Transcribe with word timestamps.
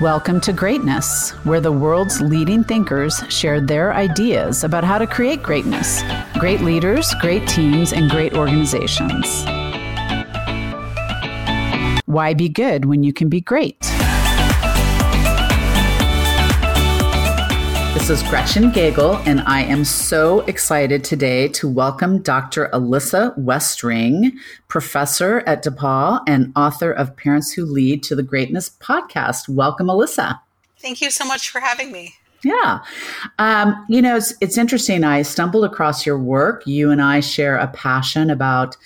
Welcome 0.00 0.42
to 0.42 0.52
Greatness, 0.52 1.30
where 1.44 1.58
the 1.58 1.72
world's 1.72 2.20
leading 2.20 2.62
thinkers 2.62 3.22
share 3.30 3.62
their 3.62 3.94
ideas 3.94 4.62
about 4.62 4.84
how 4.84 4.98
to 4.98 5.06
create 5.06 5.42
greatness. 5.42 6.02
Great 6.38 6.60
leaders, 6.60 7.14
great 7.22 7.48
teams, 7.48 7.94
and 7.94 8.10
great 8.10 8.34
organizations. 8.34 9.46
Why 12.04 12.34
be 12.34 12.50
good 12.50 12.84
when 12.84 13.04
you 13.04 13.14
can 13.14 13.30
be 13.30 13.40
great? 13.40 13.95
This 18.06 18.22
is 18.22 18.28
Gretchen 18.28 18.70
Gagel, 18.70 19.20
and 19.26 19.40
I 19.40 19.62
am 19.62 19.84
so 19.84 20.42
excited 20.42 21.02
today 21.02 21.48
to 21.48 21.68
welcome 21.68 22.22
Dr. 22.22 22.70
Alyssa 22.72 23.36
Westring, 23.36 24.30
professor 24.68 25.40
at 25.40 25.64
DePaul 25.64 26.22
and 26.28 26.52
author 26.54 26.92
of 26.92 27.16
Parents 27.16 27.50
Who 27.50 27.64
Lead 27.64 28.04
to 28.04 28.14
the 28.14 28.22
Greatness 28.22 28.70
podcast. 28.78 29.48
Welcome, 29.48 29.88
Alyssa. 29.88 30.38
Thank 30.78 31.00
you 31.00 31.10
so 31.10 31.24
much 31.24 31.50
for 31.50 31.60
having 31.60 31.90
me. 31.90 32.14
Yeah. 32.44 32.78
Um, 33.40 33.84
you 33.88 34.00
know, 34.00 34.14
it's, 34.18 34.34
it's 34.40 34.56
interesting. 34.56 35.02
I 35.02 35.22
stumbled 35.22 35.64
across 35.64 36.06
your 36.06 36.16
work. 36.16 36.64
You 36.64 36.92
and 36.92 37.02
I 37.02 37.18
share 37.18 37.56
a 37.56 37.66
passion 37.66 38.30
about 38.30 38.76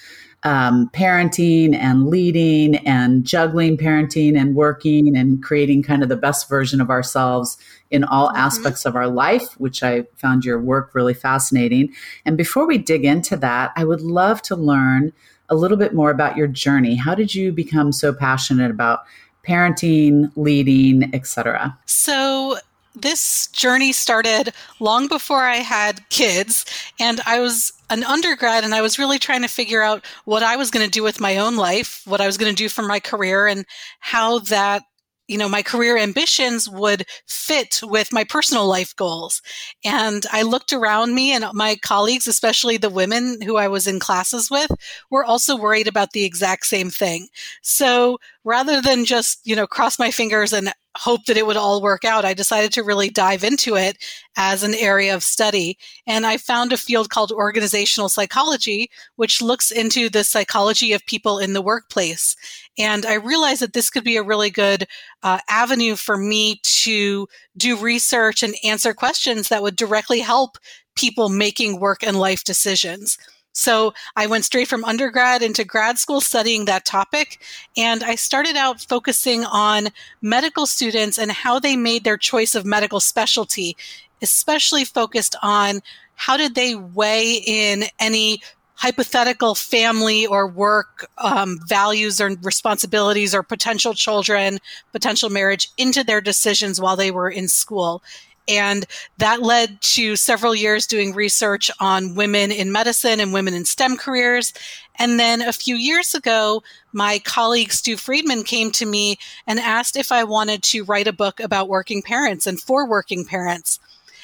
um, 0.42 0.90
parenting 0.94 1.74
and 1.74 2.06
leading 2.06 2.76
and 2.86 3.24
juggling 3.24 3.76
parenting 3.76 4.38
and 4.38 4.54
working 4.54 5.14
and 5.16 5.42
creating 5.42 5.82
kind 5.82 6.02
of 6.02 6.08
the 6.08 6.16
best 6.16 6.48
version 6.48 6.80
of 6.80 6.88
ourselves 6.88 7.58
in 7.90 8.04
all 8.04 8.28
mm-hmm. 8.28 8.38
aspects 8.38 8.86
of 8.86 8.96
our 8.96 9.08
life, 9.08 9.52
which 9.60 9.82
I 9.82 10.04
found 10.16 10.44
your 10.44 10.58
work 10.58 10.94
really 10.94 11.14
fascinating. 11.14 11.92
And 12.24 12.38
before 12.38 12.66
we 12.66 12.78
dig 12.78 13.04
into 13.04 13.36
that, 13.38 13.72
I 13.76 13.84
would 13.84 14.00
love 14.00 14.40
to 14.42 14.56
learn 14.56 15.12
a 15.50 15.54
little 15.54 15.76
bit 15.76 15.92
more 15.92 16.10
about 16.10 16.36
your 16.36 16.46
journey. 16.46 16.94
How 16.94 17.14
did 17.14 17.34
you 17.34 17.52
become 17.52 17.92
so 17.92 18.14
passionate 18.14 18.70
about 18.70 19.00
parenting, 19.46 20.30
leading, 20.36 21.14
etc.? 21.14 21.76
So 21.86 22.56
this 22.94 23.48
journey 23.48 23.92
started 23.92 24.52
long 24.78 25.08
before 25.08 25.44
I 25.44 25.56
had 25.56 26.08
kids, 26.10 26.64
and 26.98 27.20
I 27.26 27.40
was 27.40 27.72
an 27.88 28.04
undergrad 28.04 28.62
and 28.64 28.74
I 28.74 28.82
was 28.82 28.98
really 28.98 29.18
trying 29.18 29.42
to 29.42 29.48
figure 29.48 29.82
out 29.82 30.04
what 30.24 30.42
I 30.42 30.56
was 30.56 30.70
going 30.70 30.84
to 30.86 30.90
do 30.90 31.02
with 31.02 31.20
my 31.20 31.38
own 31.38 31.56
life, 31.56 32.02
what 32.06 32.20
I 32.20 32.26
was 32.26 32.36
going 32.36 32.52
to 32.52 32.62
do 32.62 32.68
for 32.68 32.82
my 32.82 33.00
career, 33.00 33.46
and 33.46 33.64
how 34.00 34.38
that 34.40 34.82
you 35.30 35.38
know, 35.38 35.48
my 35.48 35.62
career 35.62 35.96
ambitions 35.96 36.68
would 36.68 37.06
fit 37.28 37.78
with 37.84 38.12
my 38.12 38.24
personal 38.24 38.66
life 38.66 38.96
goals. 38.96 39.40
And 39.84 40.26
I 40.32 40.42
looked 40.42 40.72
around 40.72 41.14
me 41.14 41.32
and 41.32 41.44
my 41.52 41.76
colleagues, 41.76 42.26
especially 42.26 42.76
the 42.76 42.90
women 42.90 43.40
who 43.40 43.56
I 43.56 43.68
was 43.68 43.86
in 43.86 44.00
classes 44.00 44.50
with, 44.50 44.72
were 45.08 45.24
also 45.24 45.56
worried 45.56 45.86
about 45.86 46.10
the 46.10 46.24
exact 46.24 46.66
same 46.66 46.90
thing. 46.90 47.28
So 47.62 48.18
rather 48.42 48.82
than 48.82 49.04
just, 49.04 49.46
you 49.46 49.54
know, 49.54 49.68
cross 49.68 50.00
my 50.00 50.10
fingers 50.10 50.52
and 50.52 50.72
hope 50.98 51.24
that 51.26 51.36
it 51.36 51.46
would 51.46 51.56
all 51.56 51.80
work 51.80 52.04
out, 52.04 52.24
I 52.24 52.34
decided 52.34 52.72
to 52.72 52.82
really 52.82 53.10
dive 53.10 53.44
into 53.44 53.76
it 53.76 53.96
as 54.36 54.62
an 54.62 54.74
area 54.74 55.14
of 55.14 55.22
study. 55.22 55.78
And 56.06 56.26
I 56.26 56.36
found 56.36 56.72
a 56.72 56.76
field 56.76 57.10
called 57.10 57.32
organizational 57.32 58.08
psychology, 58.08 58.90
which 59.16 59.40
looks 59.40 59.70
into 59.70 60.08
the 60.08 60.24
psychology 60.24 60.92
of 60.92 61.06
people 61.06 61.38
in 61.38 61.52
the 61.52 61.62
workplace. 61.62 62.36
And 62.78 63.06
I 63.06 63.14
realized 63.14 63.62
that 63.62 63.72
this 63.72 63.90
could 63.90 64.04
be 64.04 64.16
a 64.16 64.22
really 64.22 64.50
good 64.50 64.86
uh, 65.22 65.38
avenue 65.48 65.96
for 65.96 66.16
me 66.16 66.60
to 66.64 67.28
do 67.56 67.76
research 67.76 68.42
and 68.42 68.54
answer 68.64 68.94
questions 68.94 69.48
that 69.48 69.62
would 69.62 69.76
directly 69.76 70.20
help 70.20 70.58
people 70.96 71.28
making 71.28 71.80
work 71.80 72.02
and 72.02 72.18
life 72.18 72.44
decisions. 72.44 73.16
So 73.52 73.94
I 74.16 74.26
went 74.26 74.44
straight 74.44 74.68
from 74.68 74.84
undergrad 74.84 75.42
into 75.42 75.64
grad 75.64 75.98
school 75.98 76.20
studying 76.20 76.64
that 76.64 76.84
topic. 76.84 77.40
And 77.76 78.02
I 78.02 78.14
started 78.14 78.56
out 78.56 78.80
focusing 78.80 79.44
on 79.44 79.88
medical 80.22 80.66
students 80.66 81.18
and 81.18 81.32
how 81.32 81.58
they 81.58 81.76
made 81.76 82.04
their 82.04 82.16
choice 82.16 82.54
of 82.54 82.64
medical 82.64 83.00
specialty, 83.00 83.76
especially 84.22 84.84
focused 84.84 85.36
on 85.42 85.80
how 86.14 86.36
did 86.36 86.54
they 86.54 86.74
weigh 86.74 87.42
in 87.46 87.84
any 87.98 88.40
hypothetical 88.80 89.54
family 89.54 90.26
or 90.26 90.46
work 90.46 91.06
um, 91.18 91.58
values 91.66 92.18
or 92.18 92.30
responsibilities 92.42 93.34
or 93.34 93.42
potential 93.42 93.92
children, 93.92 94.58
potential 94.90 95.28
marriage 95.28 95.68
into 95.76 96.02
their 96.02 96.22
decisions 96.22 96.80
while 96.80 96.96
they 96.96 97.10
were 97.10 97.28
in 97.28 97.46
school. 97.46 98.02
And 98.50 98.84
that 99.18 99.42
led 99.42 99.80
to 99.82 100.16
several 100.16 100.54
years 100.54 100.86
doing 100.86 101.14
research 101.14 101.70
on 101.78 102.16
women 102.16 102.50
in 102.50 102.72
medicine 102.72 103.20
and 103.20 103.32
women 103.32 103.54
in 103.54 103.64
STEM 103.64 103.96
careers. 103.96 104.52
And 104.98 105.20
then 105.20 105.40
a 105.40 105.52
few 105.52 105.76
years 105.76 106.14
ago, 106.14 106.62
my 106.92 107.20
colleague 107.20 107.72
Stu 107.72 107.96
Friedman 107.96 108.42
came 108.42 108.72
to 108.72 108.84
me 108.84 109.18
and 109.46 109.60
asked 109.60 109.96
if 109.96 110.10
I 110.10 110.24
wanted 110.24 110.62
to 110.64 110.84
write 110.84 111.06
a 111.06 111.12
book 111.12 111.38
about 111.38 111.68
working 111.68 112.02
parents 112.02 112.46
and 112.46 112.60
for 112.60 112.86
working 112.86 113.24
parents. 113.24 113.78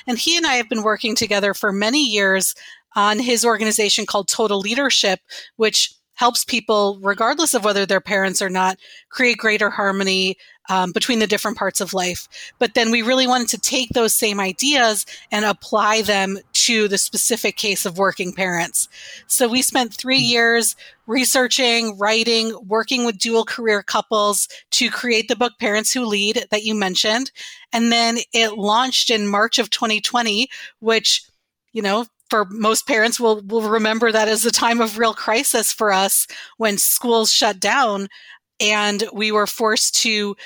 And 0.06 0.18
he 0.18 0.36
and 0.36 0.46
I 0.46 0.54
have 0.54 0.68
been 0.68 0.82
working 0.82 1.14
together 1.14 1.54
for 1.54 1.72
many 1.72 2.04
years 2.04 2.54
on 2.96 3.18
his 3.18 3.44
organization 3.44 4.06
called 4.06 4.26
Total 4.26 4.58
Leadership, 4.58 5.20
which 5.56 5.95
helps 6.16 6.44
people, 6.44 6.98
regardless 7.00 7.54
of 7.54 7.64
whether 7.64 7.86
they're 7.86 8.00
parents 8.00 8.42
or 8.42 8.50
not, 8.50 8.78
create 9.08 9.38
greater 9.38 9.70
harmony 9.70 10.36
um, 10.68 10.92
between 10.92 11.20
the 11.20 11.26
different 11.26 11.56
parts 11.56 11.80
of 11.80 11.94
life. 11.94 12.28
But 12.58 12.74
then 12.74 12.90
we 12.90 13.02
really 13.02 13.26
wanted 13.26 13.48
to 13.50 13.58
take 13.58 13.90
those 13.90 14.14
same 14.14 14.40
ideas 14.40 15.06
and 15.30 15.44
apply 15.44 16.02
them 16.02 16.38
to 16.52 16.88
the 16.88 16.98
specific 16.98 17.56
case 17.56 17.86
of 17.86 17.98
working 17.98 18.32
parents. 18.32 18.88
So 19.26 19.46
we 19.46 19.62
spent 19.62 19.94
three 19.94 20.18
mm-hmm. 20.18 20.32
years 20.32 20.76
researching, 21.06 21.96
writing, 21.98 22.58
working 22.66 23.04
with 23.04 23.18
dual 23.18 23.44
career 23.44 23.82
couples 23.82 24.48
to 24.72 24.90
create 24.90 25.28
the 25.28 25.36
book 25.36 25.52
Parents 25.60 25.92
Who 25.92 26.04
Lead 26.04 26.46
that 26.50 26.64
you 26.64 26.74
mentioned. 26.74 27.30
And 27.72 27.92
then 27.92 28.18
it 28.32 28.58
launched 28.58 29.10
in 29.10 29.28
March 29.28 29.60
of 29.60 29.70
2020, 29.70 30.48
which 30.80 31.22
you 31.76 31.82
know, 31.82 32.06
for 32.28 32.44
most 32.46 32.86
parents 32.86 33.20
will 33.20 33.42
will 33.42 33.68
remember 33.68 34.12
that 34.12 34.28
as 34.28 34.44
a 34.44 34.50
time 34.50 34.80
of 34.80 34.98
real 34.98 35.14
crisis 35.14 35.72
for 35.72 35.92
us 35.92 36.26
when 36.56 36.78
schools 36.78 37.32
shut 37.32 37.60
down 37.60 38.08
and 38.60 39.04
we 39.12 39.30
were 39.32 39.46
forced 39.46 39.94
to 40.02 40.36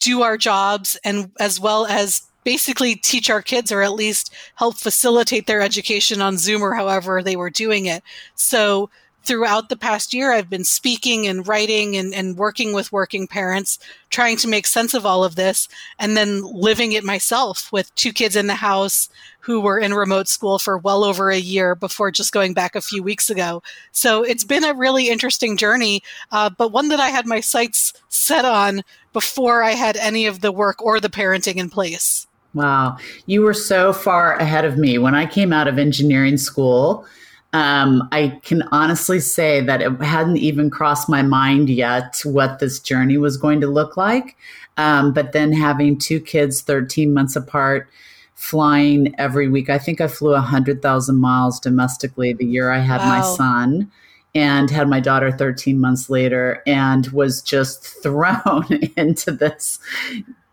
do 0.00 0.22
our 0.22 0.36
jobs 0.36 0.98
and 1.04 1.30
as 1.38 1.60
well 1.60 1.86
as 1.86 2.22
basically 2.44 2.96
teach 2.96 3.30
our 3.30 3.42
kids 3.42 3.70
or 3.70 3.82
at 3.82 3.92
least 3.92 4.34
help 4.56 4.76
facilitate 4.76 5.46
their 5.46 5.60
education 5.60 6.20
on 6.20 6.38
Zoom 6.38 6.62
or 6.62 6.74
however 6.74 7.22
they 7.22 7.36
were 7.36 7.50
doing 7.50 7.86
it. 7.86 8.02
So 8.34 8.90
throughout 9.22 9.68
the 9.68 9.76
past 9.76 10.12
year, 10.12 10.32
I've 10.32 10.50
been 10.50 10.64
speaking 10.64 11.26
and 11.26 11.46
writing 11.46 11.96
and, 11.96 12.12
and 12.14 12.36
working 12.36 12.72
with 12.72 12.92
working 12.92 13.26
parents, 13.26 13.78
trying 14.10 14.36
to 14.38 14.48
make 14.48 14.66
sense 14.66 14.94
of 14.94 15.06
all 15.06 15.24
of 15.24 15.36
this, 15.36 15.68
and 15.98 16.16
then 16.16 16.42
living 16.42 16.92
it 16.92 17.04
myself 17.04 17.70
with 17.72 17.94
two 17.94 18.12
kids 18.12 18.36
in 18.36 18.46
the 18.46 18.54
house 18.54 19.08
who 19.40 19.60
were 19.60 19.78
in 19.78 19.94
remote 19.94 20.28
school 20.28 20.58
for 20.58 20.78
well 20.78 21.04
over 21.04 21.30
a 21.30 21.38
year 21.38 21.74
before 21.74 22.10
just 22.10 22.32
going 22.32 22.54
back 22.54 22.74
a 22.74 22.80
few 22.80 23.02
weeks 23.02 23.28
ago. 23.28 23.62
So 23.90 24.22
it's 24.22 24.44
been 24.44 24.64
a 24.64 24.74
really 24.74 25.08
interesting 25.08 25.56
journey, 25.56 26.02
uh, 26.30 26.50
but 26.50 26.72
one 26.72 26.88
that 26.88 27.00
I 27.00 27.08
had 27.08 27.26
my 27.26 27.40
sights 27.40 27.92
set 28.08 28.44
on 28.44 28.82
before 29.12 29.62
I 29.62 29.72
had 29.72 29.96
any 29.96 30.26
of 30.26 30.40
the 30.40 30.52
work 30.52 30.80
or 30.82 31.00
the 31.00 31.08
parenting 31.08 31.56
in 31.56 31.70
place. 31.70 32.26
Wow. 32.54 32.98
You 33.26 33.42
were 33.42 33.54
so 33.54 33.92
far 33.92 34.34
ahead 34.34 34.64
of 34.64 34.76
me. 34.76 34.98
When 34.98 35.14
I 35.14 35.26
came 35.26 35.52
out 35.52 35.68
of 35.68 35.78
engineering 35.78 36.36
school, 36.36 37.06
um, 37.52 38.08
I 38.12 38.40
can 38.42 38.62
honestly 38.72 39.20
say 39.20 39.60
that 39.60 39.82
it 39.82 40.02
hadn't 40.02 40.38
even 40.38 40.70
crossed 40.70 41.08
my 41.08 41.22
mind 41.22 41.68
yet 41.68 42.20
what 42.24 42.58
this 42.58 42.80
journey 42.80 43.18
was 43.18 43.36
going 43.36 43.60
to 43.60 43.66
look 43.66 43.96
like. 43.96 44.36
Um, 44.78 45.12
but 45.12 45.32
then 45.32 45.52
having 45.52 45.98
two 45.98 46.18
kids 46.20 46.62
13 46.62 47.12
months 47.12 47.36
apart, 47.36 47.88
flying 48.34 49.14
every 49.18 49.48
week, 49.48 49.68
I 49.68 49.78
think 49.78 50.00
I 50.00 50.08
flew 50.08 50.32
100,000 50.32 51.16
miles 51.16 51.60
domestically 51.60 52.32
the 52.32 52.46
year 52.46 52.70
I 52.70 52.78
had 52.78 53.00
wow. 53.00 53.18
my 53.18 53.20
son 53.20 53.90
and 54.34 54.70
had 54.70 54.88
my 54.88 54.98
daughter 54.98 55.30
13 55.30 55.78
months 55.78 56.08
later 56.08 56.62
and 56.66 57.06
was 57.08 57.42
just 57.42 57.84
thrown 58.02 58.66
into 58.96 59.30
this 59.30 59.78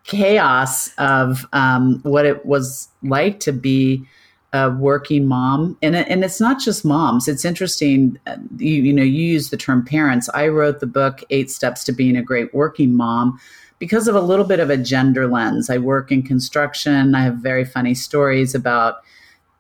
chaos 0.04 0.94
of 0.98 1.46
um, 1.54 2.00
what 2.04 2.26
it 2.26 2.46
was 2.46 2.90
like 3.04 3.40
to 3.40 3.54
be 3.54 4.06
a 4.54 4.72
working 4.72 5.26
mom. 5.26 5.78
And 5.82 5.96
and 5.96 6.24
it's 6.24 6.40
not 6.40 6.60
just 6.60 6.84
moms. 6.84 7.28
It's 7.28 7.46
interesting 7.46 8.20
uh, 8.26 8.38
you, 8.58 8.74
you 8.74 8.94
know 8.94 9.04
you 9.04 9.22
use 9.22 9.50
the 9.50 9.58
term 9.58 9.86
parents. 9.86 10.30
I 10.34 10.48
wrote 10.48 10.80
the 10.80 10.88
book 10.88 11.24
eight 11.30 11.52
steps 11.52 11.84
to 11.86 11.92
being 11.92 12.16
a 12.16 12.24
great 12.24 12.54
working 12.54 12.96
mom 12.96 13.40
because 13.78 14.08
of 14.08 14.16
a 14.16 14.22
little 14.22 14.46
bit 14.46 14.60
of 14.60 14.70
a 14.70 14.78
gender 14.78 15.28
lens. 15.28 15.70
I 15.70 15.78
work 15.78 16.12
in 16.12 16.24
construction. 16.24 17.16
I 17.16 17.22
have 17.22 17.36
very 17.36 17.64
funny 17.64 17.94
stories 17.94 18.56
about 18.56 18.98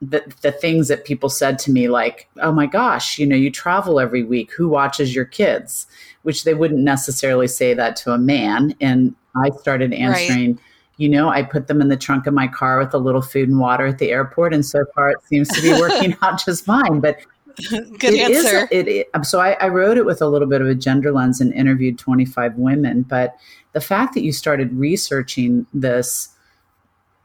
the, 0.01 0.23
the 0.41 0.51
things 0.51 0.87
that 0.87 1.05
people 1.05 1.29
said 1.29 1.59
to 1.59 1.71
me 1.71 1.89
like 1.89 2.29
oh 2.41 2.53
my 2.53 2.65
gosh 2.65 3.19
you 3.19 3.27
know 3.27 3.35
you 3.35 3.51
travel 3.51 3.99
every 3.99 4.23
week. 4.23 4.51
Who 4.53 4.69
watches 4.69 5.13
your 5.13 5.25
kids? 5.25 5.85
Which 6.23 6.45
they 6.45 6.55
wouldn't 6.55 6.81
necessarily 6.81 7.47
say 7.47 7.73
that 7.75 7.95
to 7.97 8.11
a 8.11 8.17
man. 8.17 8.75
And 8.81 9.15
i 9.35 9.51
started 9.51 9.93
answering 9.93 10.55
right 10.55 10.63
you 10.99 11.07
know, 11.07 11.29
I 11.29 11.43
put 11.43 11.67
them 11.67 11.79
in 11.79 11.87
the 11.87 11.95
trunk 11.95 12.27
of 12.27 12.33
my 12.33 12.45
car 12.45 12.77
with 12.77 12.93
a 12.93 12.97
little 12.97 13.21
food 13.21 13.47
and 13.47 13.57
water 13.57 13.85
at 13.85 13.99
the 13.99 14.11
airport. 14.11 14.53
And 14.53 14.65
so 14.65 14.83
far, 14.93 15.09
it 15.11 15.17
seems 15.23 15.47
to 15.47 15.61
be 15.61 15.71
working 15.71 16.13
out 16.21 16.43
just 16.43 16.65
fine. 16.65 16.99
But 16.99 17.19
Good 17.55 18.13
it 18.13 18.35
answer. 18.35 18.57
Is, 18.65 18.67
it, 18.69 18.87
it, 18.89 19.25
so 19.25 19.39
I, 19.39 19.53
I 19.61 19.69
wrote 19.69 19.97
it 19.97 20.05
with 20.05 20.21
a 20.21 20.27
little 20.27 20.47
bit 20.47 20.59
of 20.59 20.67
a 20.67 20.75
gender 20.75 21.13
lens 21.13 21.39
and 21.39 21.53
interviewed 21.53 21.97
25 21.97 22.55
women. 22.55 23.03
But 23.03 23.37
the 23.71 23.79
fact 23.79 24.13
that 24.15 24.23
you 24.23 24.33
started 24.33 24.73
researching 24.73 25.65
this 25.73 26.35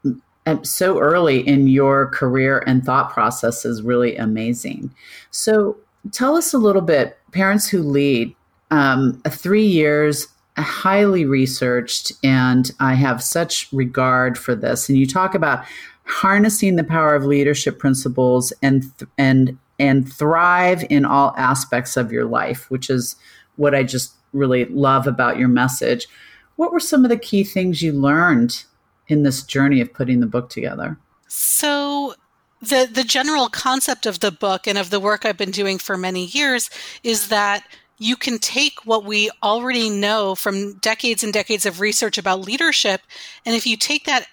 mm, 0.05 0.65
so 0.65 0.97
early 0.99 1.45
in 1.45 1.67
your 1.67 2.09
career 2.11 2.63
and 2.65 2.81
thought 2.81 3.11
process 3.11 3.65
is 3.65 3.81
really 3.81 4.15
amazing. 4.15 4.95
So 5.31 5.75
tell 6.11 6.37
us 6.37 6.53
a 6.53 6.57
little 6.57 6.81
bit, 6.81 7.17
parents 7.33 7.67
who 7.67 7.81
lead, 7.81 8.33
um, 8.71 9.21
three 9.27 9.65
years, 9.65 10.27
highly 10.61 11.25
researched, 11.25 12.13
and 12.23 12.71
I 12.79 12.93
have 12.93 13.21
such 13.21 13.67
regard 13.71 14.37
for 14.37 14.55
this. 14.55 14.89
And 14.89 14.97
you 14.97 15.05
talk 15.05 15.35
about 15.35 15.65
harnessing 16.05 16.75
the 16.75 16.83
power 16.83 17.15
of 17.15 17.25
leadership 17.25 17.79
principles 17.79 18.53
and 18.61 18.85
and 19.17 19.57
and 19.79 20.11
thrive 20.11 20.85
in 20.89 21.03
all 21.03 21.33
aspects 21.37 21.97
of 21.97 22.11
your 22.11 22.25
life, 22.25 22.69
which 22.71 22.89
is 22.89 23.15
what 23.57 23.75
I 23.75 23.83
just 23.83 24.13
really 24.31 24.65
love 24.65 25.07
about 25.07 25.37
your 25.37 25.47
message. 25.47 26.07
What 26.55 26.71
were 26.71 26.79
some 26.79 27.03
of 27.03 27.09
the 27.09 27.17
key 27.17 27.43
things 27.43 27.81
you 27.81 27.91
learned 27.91 28.63
in 29.07 29.23
this 29.23 29.43
journey 29.43 29.81
of 29.81 29.93
putting 29.93 30.21
the 30.21 30.27
book 30.27 30.49
together? 30.49 30.97
So 31.27 32.15
the 32.61 32.89
the 32.91 33.03
general 33.03 33.49
concept 33.49 34.05
of 34.05 34.19
the 34.19 34.31
book 34.31 34.67
and 34.67 34.77
of 34.77 34.89
the 34.89 34.99
work 34.99 35.25
I've 35.25 35.37
been 35.37 35.51
doing 35.51 35.77
for 35.77 35.97
many 35.97 36.25
years 36.25 36.69
is 37.03 37.27
that 37.27 37.63
you 37.97 38.15
can 38.15 38.37
take 38.39 38.85
what 38.85 39.05
we 39.05 39.29
already 39.41 39.89
know 39.89 40.35
from 40.35 40.73
decades 40.79 41.23
and 41.23 41.31
decades 41.31 41.65
of 41.65 41.79
research 41.79 42.17
about 42.17 42.41
leadership 42.41 43.01
and 43.45 43.55
if 43.55 43.65
you 43.65 43.77
take 43.77 44.05
that 44.05 44.27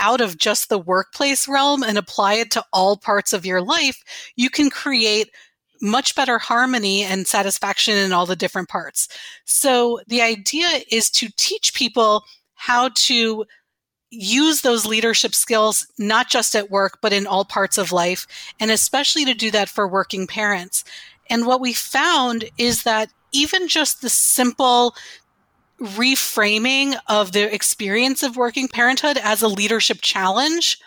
out 0.00 0.20
of 0.20 0.38
just 0.38 0.68
the 0.68 0.78
workplace 0.78 1.48
realm 1.48 1.82
and 1.82 1.96
apply 1.96 2.34
it 2.34 2.50
to 2.50 2.64
all 2.72 2.96
parts 2.96 3.32
of 3.32 3.46
your 3.46 3.60
life, 3.60 4.02
you 4.36 4.50
can 4.50 4.70
create 4.70 5.30
much 5.80 6.14
better 6.14 6.38
harmony 6.38 7.02
and 7.02 7.26
satisfaction 7.26 7.96
in 7.96 8.12
all 8.12 8.26
the 8.26 8.36
different 8.36 8.68
parts. 8.68 9.08
So 9.44 10.00
the 10.06 10.22
idea 10.22 10.68
is 10.90 11.10
to 11.10 11.28
teach 11.36 11.74
people 11.74 12.24
how 12.54 12.90
to 12.94 13.44
use 14.10 14.60
those 14.60 14.86
leadership 14.86 15.34
skills, 15.34 15.86
not 15.98 16.28
just 16.28 16.54
at 16.54 16.70
work, 16.70 16.98
but 17.00 17.12
in 17.12 17.26
all 17.26 17.44
parts 17.44 17.78
of 17.78 17.92
life, 17.92 18.26
and 18.60 18.70
especially 18.70 19.24
to 19.24 19.34
do 19.34 19.50
that 19.50 19.68
for 19.68 19.88
working 19.88 20.26
parents. 20.26 20.84
And 21.32 21.46
what 21.46 21.62
we 21.62 21.72
found 21.72 22.44
is 22.58 22.82
that 22.82 23.10
even 23.32 23.66
just 23.66 24.02
the 24.02 24.10
simple 24.10 24.94
reframing 25.80 26.94
of 27.08 27.32
the 27.32 27.52
experience 27.52 28.22
of 28.22 28.36
working 28.36 28.68
parenthood 28.68 29.16
as 29.16 29.42
a 29.42 29.48
leadership 29.48 29.98
challenge 30.00 30.78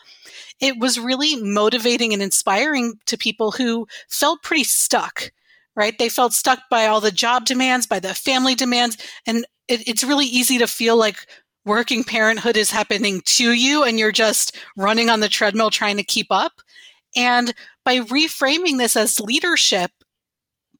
it 0.62 0.80
was 0.80 0.98
really 0.98 1.36
motivating 1.36 2.14
and 2.14 2.22
inspiring 2.22 2.94
to 3.06 3.18
people 3.18 3.52
who 3.52 3.86
felt 4.08 4.42
pretty 4.42 4.64
stuck 4.64 5.32
right? 5.76 5.98
They 6.00 6.08
felt 6.08 6.32
stuck 6.32 6.60
by 6.70 6.88
all 6.88 7.02
the 7.02 7.12
job 7.12 7.44
demands 7.44 7.86
by 7.86 8.00
the 8.00 8.14
family 8.14 8.56
demands 8.56 8.98
and 9.28 9.46
it, 9.68 9.86
it's 9.88 10.04
really 10.04 10.26
easy 10.26 10.58
to 10.60 10.68
feel 10.68 10.96
like 10.96 11.26
working 11.66 12.04
parenthood 12.04 12.56
is 12.56 12.72
happening 12.72 13.22
to 13.26 13.52
you 13.52 13.84
and 13.84 14.00
you're 14.00 14.14
just 14.14 14.56
running 14.78 15.10
on 15.10 15.20
the 15.20 15.28
treadmill 15.28 15.72
trying 15.72 15.98
to 15.98 16.04
keep 16.04 16.28
up. 16.30 16.62
And 17.16 17.54
by 17.84 18.00
reframing 18.00 18.78
this 18.78 18.96
as 18.96 19.20
leadership 19.20 19.92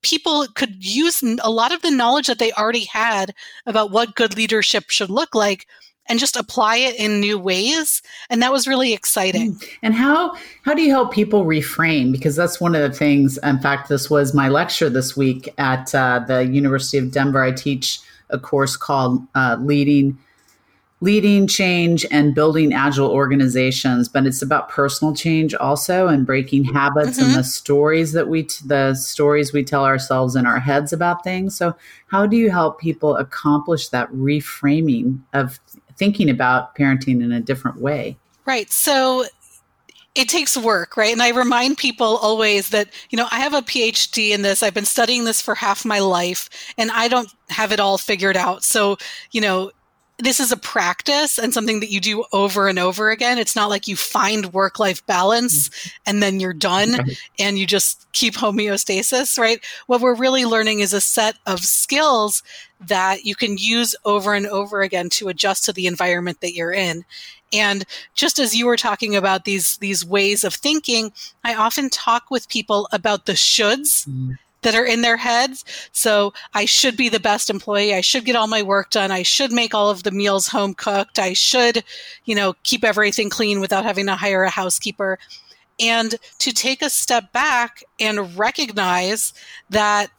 people 0.06 0.46
could 0.54 0.86
use 0.86 1.24
a 1.42 1.50
lot 1.50 1.74
of 1.74 1.82
the 1.82 1.90
knowledge 1.90 2.28
that 2.28 2.38
they 2.38 2.52
already 2.52 2.86
had 2.86 3.34
about 3.66 3.90
what 3.90 4.14
good 4.14 4.38
leadership 4.38 4.92
should 4.92 5.10
look 5.10 5.34
like 5.34 5.66
and 6.08 6.20
just 6.20 6.38
apply 6.38 6.76
it 6.76 6.96
in 7.00 7.20
new 7.20 7.40
ways 7.40 8.04
and 8.30 8.40
that 8.44 8.52
was 8.52 8.68
really 8.68 8.94
exciting. 8.94 9.56
Mm. 9.56 9.70
and 9.82 9.94
how 9.96 10.36
how 10.62 10.76
do 10.76 10.84
you 10.84 10.92
help 10.92 11.12
people 11.12 11.44
reframe? 11.46 12.12
Because 12.12 12.36
that's 12.36 12.62
one 12.62 12.76
of 12.76 12.82
the 12.84 12.96
things 12.96 13.40
in 13.40 13.60
fact 13.60 13.90
this 13.90 14.08
was 14.08 14.32
my 14.36 14.48
lecture 14.48 14.92
this 14.92 15.18
week 15.18 15.52
at 15.58 15.94
uh, 15.96 16.20
the 16.28 16.46
university 16.46 17.00
of 17.00 17.12
denver. 17.12 17.44
I 17.44 17.52
teach 17.52 18.00
a 18.30 18.38
course 18.38 18.78
called 18.78 19.26
uh, 19.34 19.58
leading 19.60 20.20
leading 21.02 21.46
change 21.46 22.06
and 22.10 22.34
building 22.34 22.74
agile 22.74 23.10
organizations 23.10 24.08
but 24.08 24.26
it's 24.26 24.42
about 24.42 24.70
personal 24.70 25.14
change 25.14 25.54
also 25.56 26.08
and 26.08 26.26
breaking 26.26 26.64
habits 26.64 27.18
mm-hmm. 27.18 27.26
and 27.26 27.36
the 27.36 27.44
stories 27.44 28.14
that 28.14 28.28
we 28.30 28.44
t- 28.44 28.64
the 28.66 28.94
stories 28.94 29.52
we 29.52 29.64
tell 29.64 29.86
ourselves 29.86 30.36
in 30.36 30.46
our 30.46 30.60
heads 30.60 30.94
about 30.94 31.24
things 31.24 31.58
so 31.58 31.76
how 32.08 32.26
do 32.26 32.38
you 32.38 32.50
help 32.50 32.80
people 32.80 33.18
accomplish 33.18 33.90
that 33.90 34.10
reframing 34.12 35.20
of 35.34 35.60
thinking 35.98 36.30
about 36.30 36.76
parenting 36.76 37.22
in 37.22 37.32
a 37.32 37.42
different 37.42 37.82
way 37.82 38.18
right 38.46 38.72
so 38.72 39.26
it 40.16 40.30
takes 40.30 40.56
work, 40.56 40.96
right? 40.96 41.12
And 41.12 41.22
I 41.22 41.30
remind 41.32 41.78
people 41.78 42.18
always 42.18 42.70
that, 42.70 42.88
you 43.10 43.18
know, 43.18 43.28
I 43.32 43.40
have 43.42 43.54
a 43.54 43.62
PhD 43.62 44.32
in 44.32 44.44
this. 44.44 44.64
I've 44.64 44.74
been 44.74 44.86
studying 44.86 45.26
this 45.26 45.42
for 45.42 45.56
half 45.56 45.84
my 45.84 46.00
life 46.00 46.50
and 46.78 46.90
I 46.90 47.10
don't 47.10 47.32
have 47.50 47.74
it 47.74 47.82
all 47.82 47.98
figured 47.98 48.38
out. 48.38 48.64
So, 48.64 48.96
you 49.34 49.42
know, 49.42 49.72
this 50.18 50.40
is 50.40 50.52
a 50.52 50.58
practice 50.58 51.38
and 51.38 51.54
something 51.54 51.82
that 51.82 51.92
you 51.92 52.00
do 52.00 52.24
over 52.32 52.68
and 52.68 52.80
over 52.80 53.10
again. 53.10 53.38
It's 53.38 53.56
not 53.56 53.70
like 53.70 53.88
you 53.88 53.96
find 53.96 54.54
work 54.54 54.80
life 54.80 55.06
balance 55.06 55.70
mm-hmm. 55.70 55.90
and 56.06 56.24
then 56.24 56.40
you're 56.40 56.54
done 56.54 56.96
and 57.40 57.58
you 57.58 57.68
just 57.68 58.08
keep 58.14 58.36
homeostasis, 58.36 59.38
right? 59.38 59.64
What 59.88 60.02
we're 60.02 60.16
really 60.16 60.46
learning 60.46 60.80
is 60.80 60.94
a 60.94 61.02
set 61.02 61.36
of 61.46 61.60
skills 61.60 62.44
that 62.80 63.26
you 63.26 63.36
can 63.36 63.58
use 63.58 63.96
over 64.06 64.34
and 64.34 64.48
over 64.48 64.82
again 64.82 65.10
to 65.10 65.28
adjust 65.28 65.66
to 65.66 65.74
the 65.74 65.88
environment 65.88 66.40
that 66.42 66.54
you're 66.54 66.74
in. 66.74 67.04
And 67.54 67.86
just 68.14 68.40
as 68.40 68.56
you 68.56 68.66
were 68.66 68.78
talking 68.78 69.16
about 69.16 69.46
these 69.46 69.78
these 69.78 70.06
ways 70.06 70.44
of 70.44 70.54
thinking, 70.54 71.12
I 71.44 71.56
often 71.56 71.90
talk 71.90 72.32
with 72.32 72.50
people 72.50 72.88
about 72.92 73.26
the 73.26 73.34
shoulds. 73.34 74.08
Mm 74.08 74.38
that 74.66 74.76
are 74.76 74.86
in 74.86 75.02
their 75.02 75.16
heads. 75.16 75.64
So 75.92 76.34
I 76.54 76.66
should 76.66 76.98
be 76.98 77.08
the 77.08 77.20
best 77.20 77.50
employee. 77.52 77.94
I 77.94 78.02
should 78.02 78.26
get 78.26 78.36
all 78.36 78.48
my 78.48 78.64
work 78.64 78.90
done. 78.90 79.12
I 79.12 79.22
should 79.22 79.52
make 79.52 79.76
all 79.76 79.92
of 79.92 80.02
the 80.04 80.12
meals 80.12 80.48
home 80.48 80.74
cooked. 80.74 81.20
I 81.20 81.34
should, 81.34 81.84
you 82.26 82.36
know, 82.36 82.56
keep 82.64 82.84
everything 82.84 83.30
clean 83.30 83.60
without 83.62 83.86
having 83.86 84.08
to 84.08 84.16
hire 84.16 84.44
a 84.44 84.50
housekeeper. 84.50 85.20
And 85.80 86.16
to 86.40 86.52
take 86.52 86.82
a 86.82 86.90
step 86.90 87.32
back 87.32 87.84
and 88.00 88.38
recognize 88.38 89.34
that 89.70 90.10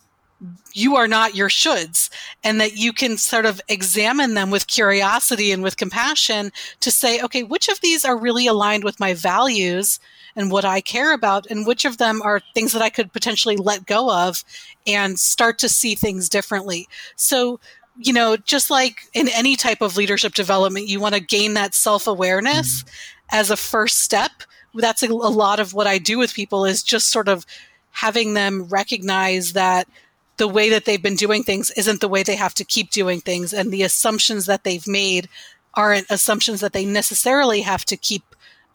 you 0.72 0.96
are 0.96 1.08
not 1.08 1.34
your 1.34 1.48
shoulds 1.48 2.10
and 2.44 2.60
that 2.60 2.76
you 2.76 2.92
can 2.92 3.16
sort 3.16 3.46
of 3.46 3.60
examine 3.68 4.34
them 4.34 4.50
with 4.50 4.66
curiosity 4.66 5.50
and 5.50 5.62
with 5.62 5.76
compassion 5.76 6.52
to 6.80 6.90
say, 6.90 7.20
okay, 7.22 7.42
which 7.42 7.68
of 7.68 7.80
these 7.80 8.04
are 8.04 8.16
really 8.16 8.46
aligned 8.46 8.84
with 8.84 9.00
my 9.00 9.14
values 9.14 9.98
and 10.36 10.50
what 10.50 10.66
I 10.66 10.82
care 10.82 11.14
about, 11.14 11.46
and 11.46 11.66
which 11.66 11.86
of 11.86 11.96
them 11.96 12.20
are 12.22 12.42
things 12.52 12.72
that 12.72 12.82
I 12.82 12.90
could 12.90 13.12
potentially 13.12 13.56
let 13.56 13.86
go 13.86 14.12
of 14.12 14.44
and 14.86 15.18
start 15.18 15.58
to 15.60 15.68
see 15.68 15.94
things 15.94 16.28
differently. 16.28 16.88
So, 17.16 17.58
you 17.96 18.12
know, 18.12 18.36
just 18.36 18.70
like 18.70 19.08
in 19.14 19.28
any 19.28 19.56
type 19.56 19.80
of 19.80 19.96
leadership 19.96 20.34
development, 20.34 20.88
you 20.88 21.00
want 21.00 21.14
to 21.14 21.20
gain 21.20 21.54
that 21.54 21.74
self 21.74 22.06
awareness 22.06 22.82
mm-hmm. 22.82 23.36
as 23.36 23.50
a 23.50 23.56
first 23.56 24.00
step. 24.00 24.30
That's 24.74 25.02
a, 25.02 25.06
a 25.06 25.10
lot 25.10 25.58
of 25.58 25.72
what 25.72 25.86
I 25.86 25.96
do 25.96 26.18
with 26.18 26.34
people 26.34 26.66
is 26.66 26.82
just 26.82 27.10
sort 27.10 27.28
of 27.28 27.46
having 27.92 28.34
them 28.34 28.64
recognize 28.64 29.54
that 29.54 29.88
the 30.36 30.48
way 30.48 30.70
that 30.70 30.84
they've 30.84 31.02
been 31.02 31.16
doing 31.16 31.42
things 31.42 31.70
isn't 31.72 32.00
the 32.00 32.08
way 32.08 32.22
they 32.22 32.36
have 32.36 32.54
to 32.54 32.64
keep 32.64 32.90
doing 32.90 33.20
things 33.20 33.52
and 33.52 33.72
the 33.72 33.82
assumptions 33.82 34.46
that 34.46 34.64
they've 34.64 34.86
made 34.86 35.28
aren't 35.74 36.06
assumptions 36.10 36.60
that 36.60 36.72
they 36.72 36.84
necessarily 36.84 37.60
have 37.60 37.84
to 37.84 37.96
keep 37.96 38.22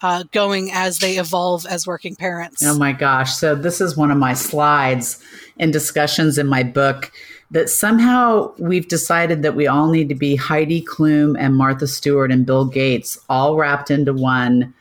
uh, 0.03 0.23
going 0.31 0.71
as 0.71 0.99
they 0.99 1.17
evolve 1.17 1.65
as 1.67 1.85
working 1.85 2.15
parents. 2.15 2.63
Oh 2.65 2.77
my 2.77 2.91
gosh. 2.91 3.35
So, 3.35 3.53
this 3.55 3.81
is 3.81 3.95
one 3.95 4.09
of 4.09 4.17
my 4.17 4.33
slides 4.33 5.23
and 5.59 5.71
discussions 5.71 6.37
in 6.37 6.47
my 6.47 6.63
book 6.63 7.11
that 7.51 7.69
somehow 7.69 8.53
we've 8.57 8.87
decided 8.87 9.43
that 9.43 9.55
we 9.55 9.67
all 9.67 9.91
need 9.91 10.09
to 10.09 10.15
be 10.15 10.35
Heidi 10.35 10.81
Klum 10.83 11.35
and 11.37 11.55
Martha 11.55 11.85
Stewart 11.85 12.31
and 12.31 12.45
Bill 12.45 12.65
Gates 12.65 13.19
all 13.29 13.57
wrapped 13.57 13.91
into 13.91 14.13
one 14.13 14.73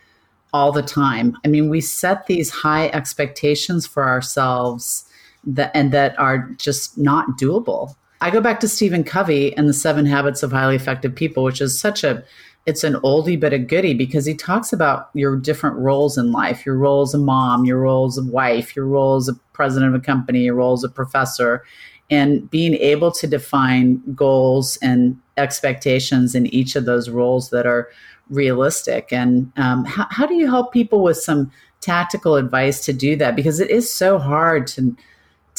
all 0.52 0.72
the 0.72 0.82
time. 0.82 1.36
I 1.44 1.48
mean, 1.48 1.68
we 1.68 1.80
set 1.80 2.26
these 2.26 2.50
high 2.50 2.88
expectations 2.88 3.86
for 3.86 4.08
ourselves 4.08 5.04
that 5.44 5.70
and 5.74 5.92
that 5.92 6.18
are 6.18 6.50
just 6.58 6.98
not 6.98 7.26
doable. 7.38 7.94
I 8.20 8.30
go 8.30 8.40
back 8.40 8.60
to 8.60 8.68
Stephen 8.68 9.02
Covey 9.02 9.56
and 9.56 9.68
the 9.68 9.72
Seven 9.72 10.04
Habits 10.04 10.42
of 10.42 10.52
Highly 10.52 10.76
Effective 10.76 11.14
People, 11.14 11.42
which 11.42 11.60
is 11.60 11.78
such 11.78 12.04
a 12.04 12.22
it's 12.66 12.84
an 12.84 12.94
oldie 12.96 13.40
but 13.40 13.52
a 13.52 13.58
goodie 13.58 13.94
because 13.94 14.26
he 14.26 14.34
talks 14.34 14.72
about 14.72 15.10
your 15.14 15.36
different 15.36 15.76
roles 15.76 16.18
in 16.18 16.30
life 16.30 16.66
your 16.66 16.76
role 16.76 17.02
as 17.02 17.14
a 17.14 17.18
mom 17.18 17.64
your 17.64 17.78
role 17.78 18.06
as 18.06 18.18
a 18.18 18.24
wife 18.24 18.76
your 18.76 18.86
role 18.86 19.16
as 19.16 19.28
a 19.28 19.34
president 19.52 19.94
of 19.94 20.00
a 20.00 20.04
company 20.04 20.40
your 20.40 20.54
role 20.54 20.74
as 20.74 20.84
a 20.84 20.88
professor 20.88 21.64
and 22.10 22.50
being 22.50 22.74
able 22.74 23.10
to 23.12 23.26
define 23.26 24.02
goals 24.14 24.76
and 24.82 25.18
expectations 25.36 26.34
in 26.34 26.46
each 26.48 26.76
of 26.76 26.84
those 26.84 27.08
roles 27.08 27.50
that 27.50 27.66
are 27.66 27.88
realistic 28.28 29.12
and 29.12 29.50
um, 29.56 29.84
how, 29.84 30.06
how 30.10 30.26
do 30.26 30.34
you 30.34 30.46
help 30.46 30.72
people 30.72 31.02
with 31.02 31.16
some 31.16 31.50
tactical 31.80 32.36
advice 32.36 32.84
to 32.84 32.92
do 32.92 33.16
that 33.16 33.34
because 33.34 33.58
it 33.58 33.70
is 33.70 33.92
so 33.92 34.18
hard 34.18 34.66
to 34.66 34.94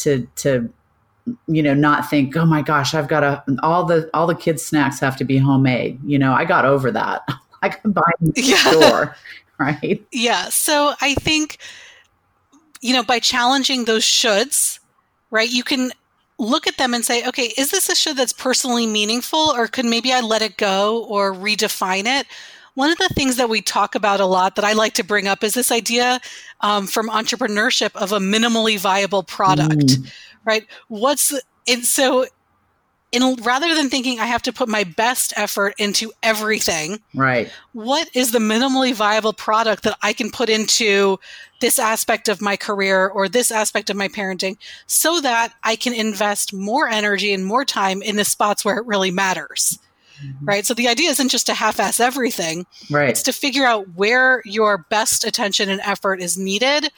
to 0.01 0.27
to 0.35 0.71
you 1.47 1.61
know 1.61 1.73
not 1.73 2.09
think 2.09 2.35
oh 2.35 2.45
my 2.45 2.61
gosh 2.61 2.95
i've 2.95 3.07
got 3.07 3.19
to 3.19 3.57
all 3.61 3.85
the 3.85 4.09
all 4.13 4.25
the 4.25 4.35
kids 4.35 4.65
snacks 4.65 4.99
have 4.99 5.15
to 5.15 5.23
be 5.23 5.37
homemade 5.37 5.99
you 6.03 6.17
know 6.17 6.33
i 6.33 6.43
got 6.43 6.65
over 6.65 6.91
that 6.91 7.21
i 7.61 7.69
can 7.69 7.91
buy 7.91 8.11
them 8.19 8.33
yeah. 8.35 8.55
store 8.55 9.15
right 9.59 10.03
yeah 10.11 10.49
so 10.49 10.93
i 11.01 11.13
think 11.15 11.59
you 12.81 12.93
know, 12.93 13.03
by 13.03 13.19
challenging 13.19 13.85
those 13.85 14.03
shoulds, 14.03 14.79
right, 15.29 15.49
you 15.49 15.63
can 15.63 15.91
look 16.39 16.65
at 16.65 16.77
them 16.77 16.93
and 16.93 17.05
say, 17.05 17.25
okay, 17.27 17.53
is 17.57 17.69
this 17.69 17.87
a 17.87 17.95
should 17.95 18.17
that's 18.17 18.33
personally 18.33 18.87
meaningful 18.87 19.39
or 19.39 19.67
could 19.67 19.85
maybe 19.85 20.11
I 20.11 20.21
let 20.21 20.41
it 20.41 20.57
go 20.57 21.03
or 21.03 21.33
redefine 21.33 22.05
it? 22.05 22.25
One 22.73 22.89
of 22.89 22.97
the 22.97 23.09
things 23.09 23.37
that 23.37 23.49
we 23.49 23.61
talk 23.61 23.95
about 23.95 24.19
a 24.19 24.25
lot 24.25 24.55
that 24.55 24.65
I 24.65 24.73
like 24.73 24.93
to 24.93 25.03
bring 25.03 25.27
up 25.27 25.43
is 25.43 25.53
this 25.53 25.71
idea 25.71 26.19
um, 26.61 26.87
from 26.87 27.09
entrepreneurship 27.09 27.95
of 27.95 28.11
a 28.11 28.19
minimally 28.19 28.79
viable 28.79 29.23
product, 29.23 29.87
mm. 29.87 30.11
right? 30.45 30.65
What's 30.87 31.33
and 31.67 31.83
so 31.83 32.25
in 33.11 33.35
rather 33.43 33.75
than 33.75 33.89
thinking 33.89 34.19
I 34.19 34.25
have 34.25 34.41
to 34.43 34.53
put 34.53 34.69
my 34.69 34.83
best 34.83 35.33
effort 35.35 35.73
into 35.77 36.11
everything, 36.23 37.01
right? 37.13 37.51
What 37.73 38.09
is 38.13 38.31
the 38.31 38.39
minimally 38.39 38.93
viable 38.93 39.33
product 39.33 39.83
that 39.83 39.97
I 40.01 40.13
can 40.13 40.31
put 40.31 40.49
into 40.49 41.19
this 41.59 41.77
aspect 41.77 42.29
of 42.29 42.41
my 42.41 42.55
career 42.55 43.07
or 43.07 43.27
this 43.27 43.51
aspect 43.51 43.89
of 43.89 43.97
my 43.97 44.07
parenting 44.07 44.57
so 44.87 45.19
that 45.21 45.53
I 45.63 45.75
can 45.75 45.93
invest 45.93 46.53
more 46.53 46.87
energy 46.87 47.33
and 47.33 47.45
more 47.45 47.65
time 47.65 48.01
in 48.01 48.15
the 48.15 48.25
spots 48.25 48.63
where 48.63 48.77
it 48.77 48.85
really 48.85 49.11
matters? 49.11 49.77
Mm-hmm. 50.23 50.45
Right. 50.45 50.65
So 50.65 50.73
the 50.73 50.87
idea 50.87 51.09
isn't 51.09 51.29
just 51.29 51.45
to 51.47 51.53
half 51.53 51.79
ass 51.79 51.99
everything. 51.99 52.65
Right. 52.89 53.09
It's 53.09 53.23
to 53.23 53.33
figure 53.33 53.65
out 53.65 53.87
where 53.95 54.41
your 54.45 54.79
best 54.89 55.25
attention 55.25 55.69
and 55.69 55.81
effort 55.81 56.21
is 56.21 56.37
needed 56.37 56.91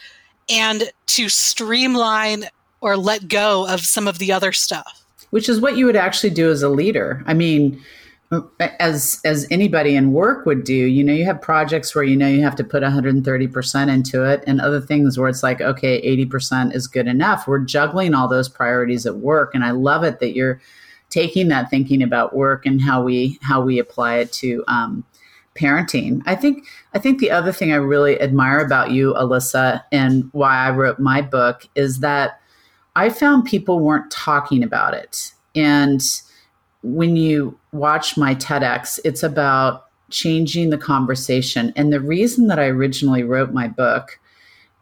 and 0.49 0.91
to 1.07 1.29
streamline 1.29 2.45
or 2.81 2.97
let 2.97 3.27
go 3.27 3.67
of 3.67 3.81
some 3.81 4.07
of 4.07 4.19
the 4.19 4.31
other 4.31 4.51
stuff 4.51 5.03
which 5.33 5.49
is 5.49 5.59
what 5.59 5.75
you 5.75 5.87
would 5.87 5.95
actually 5.95 6.29
do 6.29 6.51
as 6.51 6.61
a 6.61 6.69
leader. 6.69 7.23
I 7.25 7.33
mean, 7.33 7.81
as 8.79 9.19
as 9.25 9.47
anybody 9.49 9.95
in 9.95 10.13
work 10.13 10.45
would 10.45 10.63
do, 10.63 10.75
you 10.75 11.03
know, 11.03 11.11
you 11.11 11.25
have 11.25 11.41
projects 11.41 11.95
where 11.95 12.03
you 12.03 12.15
know 12.15 12.27
you 12.27 12.43
have 12.43 12.55
to 12.57 12.63
put 12.63 12.83
130% 12.83 13.91
into 13.91 14.23
it 14.23 14.43
and 14.45 14.61
other 14.61 14.79
things 14.79 15.17
where 15.17 15.27
it's 15.27 15.41
like, 15.41 15.59
okay, 15.59 15.99
80% 16.27 16.75
is 16.75 16.85
good 16.85 17.07
enough. 17.07 17.47
We're 17.47 17.57
juggling 17.57 18.13
all 18.13 18.27
those 18.27 18.47
priorities 18.47 19.07
at 19.07 19.15
work 19.15 19.55
and 19.55 19.65
I 19.65 19.71
love 19.71 20.03
it 20.03 20.19
that 20.19 20.35
you're 20.35 20.61
taking 21.13 21.47
that 21.47 21.69
thinking 21.69 22.01
about 22.01 22.35
work 22.35 22.65
and 22.65 22.81
how 22.81 23.03
we 23.03 23.37
how 23.43 23.61
we 23.61 23.77
apply 23.77 24.15
it 24.15 24.31
to 24.33 24.63
um, 24.67 25.05
parenting. 25.55 26.23
I 26.25 26.35
think 26.35 26.65
I 26.95 26.99
think 26.99 27.19
the 27.19 27.29
other 27.29 27.51
thing 27.51 27.71
I 27.71 27.75
really 27.75 28.19
admire 28.19 28.59
about 28.59 28.89
you, 28.89 29.13
Alyssa, 29.13 29.83
and 29.91 30.27
why 30.31 30.57
I 30.57 30.71
wrote 30.71 30.99
my 30.99 31.21
book 31.21 31.67
is 31.75 31.99
that 31.99 32.41
I 32.95 33.09
found 33.09 33.45
people 33.45 33.79
weren't 33.79 34.09
talking 34.11 34.63
about 34.63 34.95
it. 34.95 35.31
And 35.53 36.01
when 36.81 37.15
you 37.15 37.57
watch 37.71 38.17
my 38.17 38.33
TEDx, 38.33 38.99
it's 39.05 39.21
about 39.21 39.85
changing 40.09 40.71
the 40.71 40.77
conversation. 40.79 41.73
And 41.75 41.93
the 41.93 42.01
reason 42.01 42.47
that 42.47 42.59
I 42.59 42.65
originally 42.65 43.23
wrote 43.23 43.53
my 43.53 43.67
book 43.67 44.19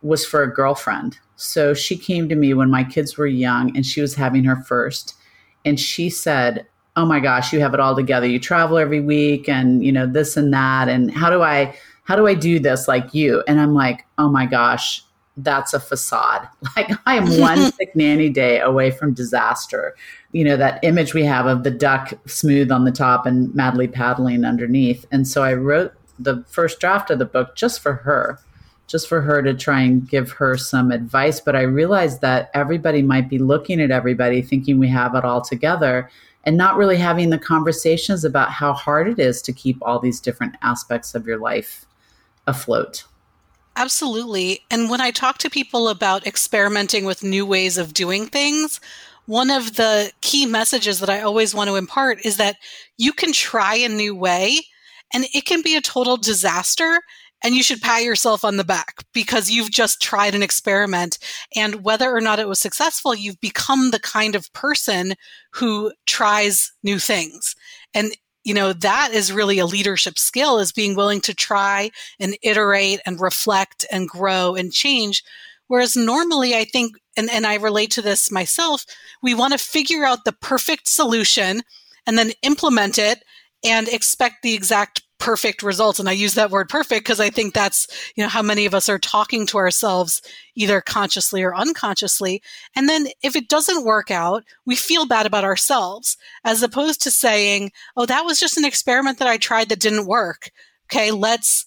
was 0.02 0.26
for 0.26 0.44
a 0.44 0.54
girlfriend. 0.54 1.18
So 1.36 1.74
she 1.74 1.98
came 1.98 2.30
to 2.30 2.36
me 2.36 2.54
when 2.54 2.70
my 2.70 2.84
kids 2.84 3.18
were 3.18 3.28
young 3.28 3.76
and 3.76 3.86
she 3.86 4.02
was 4.02 4.16
having 4.16 4.46
her 4.46 4.58
first. 4.64 5.16
And 5.66 5.80
she 5.80 6.10
said, 6.10 6.66
Oh 6.96 7.06
my 7.06 7.20
gosh, 7.20 7.54
you 7.54 7.62
have 7.62 7.74
it 7.74 7.80
all 7.80 7.96
together. 7.96 8.28
You 8.28 8.40
travel 8.40 8.78
every 8.78 9.00
week 9.00 9.48
and, 9.48 9.84
you 9.84 9.92
know, 9.92 10.06
this 10.06 10.36
and 10.36 10.54
that. 10.54 10.90
And 10.90 11.14
how 11.14 11.30
do 11.30 11.42
I, 11.42 11.74
how 12.04 12.16
do 12.18 12.28
I 12.28 12.34
do 12.34 12.60
this 12.60 12.88
like 12.88 13.14
you? 13.14 13.44
And 13.48 13.60
I'm 13.60 13.74
like, 13.74 14.06
Oh 14.18 14.30
my 14.30 14.46
gosh, 14.46 15.02
that's 15.38 15.74
a 15.74 15.80
facade. 15.80 16.48
Like 16.76 16.92
I 17.06 17.16
am 17.16 17.40
one 17.40 17.72
sick 17.74 17.96
nanny 17.96 18.30
day 18.30 18.60
away 18.60 18.92
from 18.92 19.14
disaster. 19.14 19.96
You 20.32 20.46
know, 20.46 20.58
that 20.58 20.80
image 20.84 21.14
we 21.14 21.24
have 21.26 21.46
of 21.46 21.64
the 21.64 21.72
duck 21.72 22.14
smooth 22.28 22.72
on 22.72 22.86
the 22.86 22.92
top 22.92 23.26
and 23.26 23.54
madly 23.54 23.88
paddling 23.88 24.46
underneath. 24.46 25.06
And 25.12 25.28
so 25.28 25.44
I 25.44 25.54
wrote 25.54 25.94
the 26.18 26.44
first 26.48 26.80
draft 26.80 27.10
of 27.10 27.20
the 27.20 27.26
book 27.26 27.56
just 27.56 27.82
for 27.82 27.94
her, 27.94 28.40
just 28.92 29.08
for 29.08 29.22
her 29.22 29.42
to 29.42 29.54
try 29.54 29.80
and 29.82 30.08
give 30.08 30.32
her 30.32 30.58
some 30.58 30.92
advice. 30.92 31.40
But 31.40 31.56
I 31.56 31.62
realized 31.62 32.20
that 32.22 32.52
everybody 32.54 33.02
might 33.02 33.30
be 33.30 33.40
looking 33.40 33.80
at 33.80 33.90
everybody 33.90 34.42
thinking 34.42 34.78
we 34.78 34.90
have 34.90 35.16
it 35.16 35.24
all 35.24 35.42
together 35.42 36.10
and 36.44 36.58
not 36.58 36.76
really 36.76 36.98
having 36.98 37.30
the 37.30 37.40
conversations 37.40 38.26
about 38.26 38.50
how 38.50 38.74
hard 38.74 39.08
it 39.08 39.20
is 39.20 39.42
to 39.44 39.54
keep 39.54 39.78
all 39.82 40.00
these 40.00 40.20
different 40.20 40.56
aspects 40.62 41.16
of 41.16 41.26
your 41.26 41.38
life 41.38 41.86
afloat. 42.48 43.06
Absolutely. 43.78 44.62
And 44.70 44.90
when 44.90 45.00
I 45.00 45.12
talk 45.12 45.38
to 45.40 45.50
people 45.50 45.88
about 45.88 46.28
experimenting 46.28 47.06
with 47.06 47.24
new 47.24 47.46
ways 47.46 47.78
of 47.78 47.94
doing 47.94 48.26
things, 48.26 48.82
one 49.26 49.50
of 49.50 49.78
the 49.78 50.12
key 50.20 50.46
messages 50.46 51.00
that 51.00 51.10
I 51.10 51.22
always 51.22 51.56
want 51.56 51.70
to 51.70 51.76
impart 51.76 52.26
is 52.26 52.36
that 52.38 52.58
you 52.98 53.14
can 53.14 53.32
try 53.32 53.76
a 53.76 53.88
new 53.88 54.14
way 54.14 54.60
and 55.14 55.26
it 55.34 55.46
can 55.46 55.62
be 55.62 55.78
a 55.78 55.82
total 55.82 56.18
disaster 56.18 57.00
and 57.44 57.56
you 57.56 57.64
should 57.64 57.82
pat 57.82 58.04
yourself 58.04 58.46
on 58.46 58.58
the 58.58 58.64
back 58.64 59.04
because 59.14 59.50
you've 59.50 59.72
just 59.72 60.02
tried 60.02 60.36
an 60.36 60.44
experiment. 60.44 61.18
And 61.56 61.84
whether 61.84 62.16
or 62.16 62.22
not 62.22 62.40
it 62.40 62.48
was 62.48 62.60
successful 62.60 63.16
you've 63.16 63.42
become 63.42 63.92
the 63.92 64.00
kind 64.00 64.36
of 64.36 64.52
person 64.54 65.14
who 65.52 65.92
tries 66.06 66.72
new 66.84 67.00
things. 67.00 67.56
And 67.94 68.12
you 68.44 68.54
know 68.56 68.74
that 68.74 69.12
is 69.14 69.32
really 69.32 69.60
a 69.60 69.66
leadership 69.68 70.18
skill 70.18 70.58
is 70.58 70.72
being 70.72 70.96
willing 70.96 71.22
to 71.22 71.36
try 71.36 71.92
and 72.20 72.38
iterate 72.42 73.00
and 73.06 73.20
reflect 73.20 73.86
and 73.92 74.10
grow 74.10 74.56
and 74.56 74.74
change. 74.74 75.24
Whereas 75.68 75.96
normally 75.96 76.56
i 76.56 76.66
think 76.66 76.98
and, 77.16 77.30
and 77.30 77.46
i 77.46 77.56
relate 77.56 77.92
to 77.92 78.02
this 78.02 78.32
myself 78.32 78.84
we 79.22 79.34
want 79.34 79.54
to 79.54 79.60
figure 79.60 80.04
out 80.04 80.26
the 80.26 80.34
perfect 80.34 80.88
solution 80.88 81.62
and 82.06 82.18
then 82.18 82.32
implement 82.42 82.98
it 82.98 83.24
and 83.64 83.88
expect 83.88 84.42
the 84.42 84.54
exact 84.54 85.02
perfect 85.22 85.62
results. 85.62 86.00
And 86.00 86.10
i 86.10 86.12
use 86.12 86.34
that 86.34 86.50
word 86.50 86.68
perfect 86.68 87.06
because 87.06 87.20
i 87.20 87.30
think 87.30 87.54
that's 87.54 87.88
you 88.16 88.24
know 88.24 88.28
how 88.28 88.42
many 88.42 88.66
of 88.66 88.74
us 88.74 88.90
are 88.90 88.98
talking 88.98 89.46
to 89.48 89.58
ourselves 89.58 90.22
either 90.56 90.82
consciously 90.82 91.44
or 91.44 91.56
unconsciously. 91.56 92.42
And 92.76 92.90
then 92.90 93.08
if 93.22 93.36
it 93.36 93.48
doesn't 93.48 93.86
work 93.86 94.10
out 94.10 94.44
we 94.66 94.76
feel 94.76 95.06
bad 95.06 95.28
about 95.28 95.44
ourselves 95.44 96.18
as 96.44 96.64
opposed 96.64 97.02
to 97.04 97.12
saying 97.12 97.72
oh 97.96 98.08
that 98.08 98.26
was 98.26 98.40
just 98.40 98.58
an 98.58 98.66
experiment 98.66 99.20
that 99.20 99.28
i 99.28 99.38
tried 99.38 99.70
that 99.70 99.80
didn't 99.80 100.08
work. 100.08 100.50
Okay 100.92 101.12
let's 101.12 101.66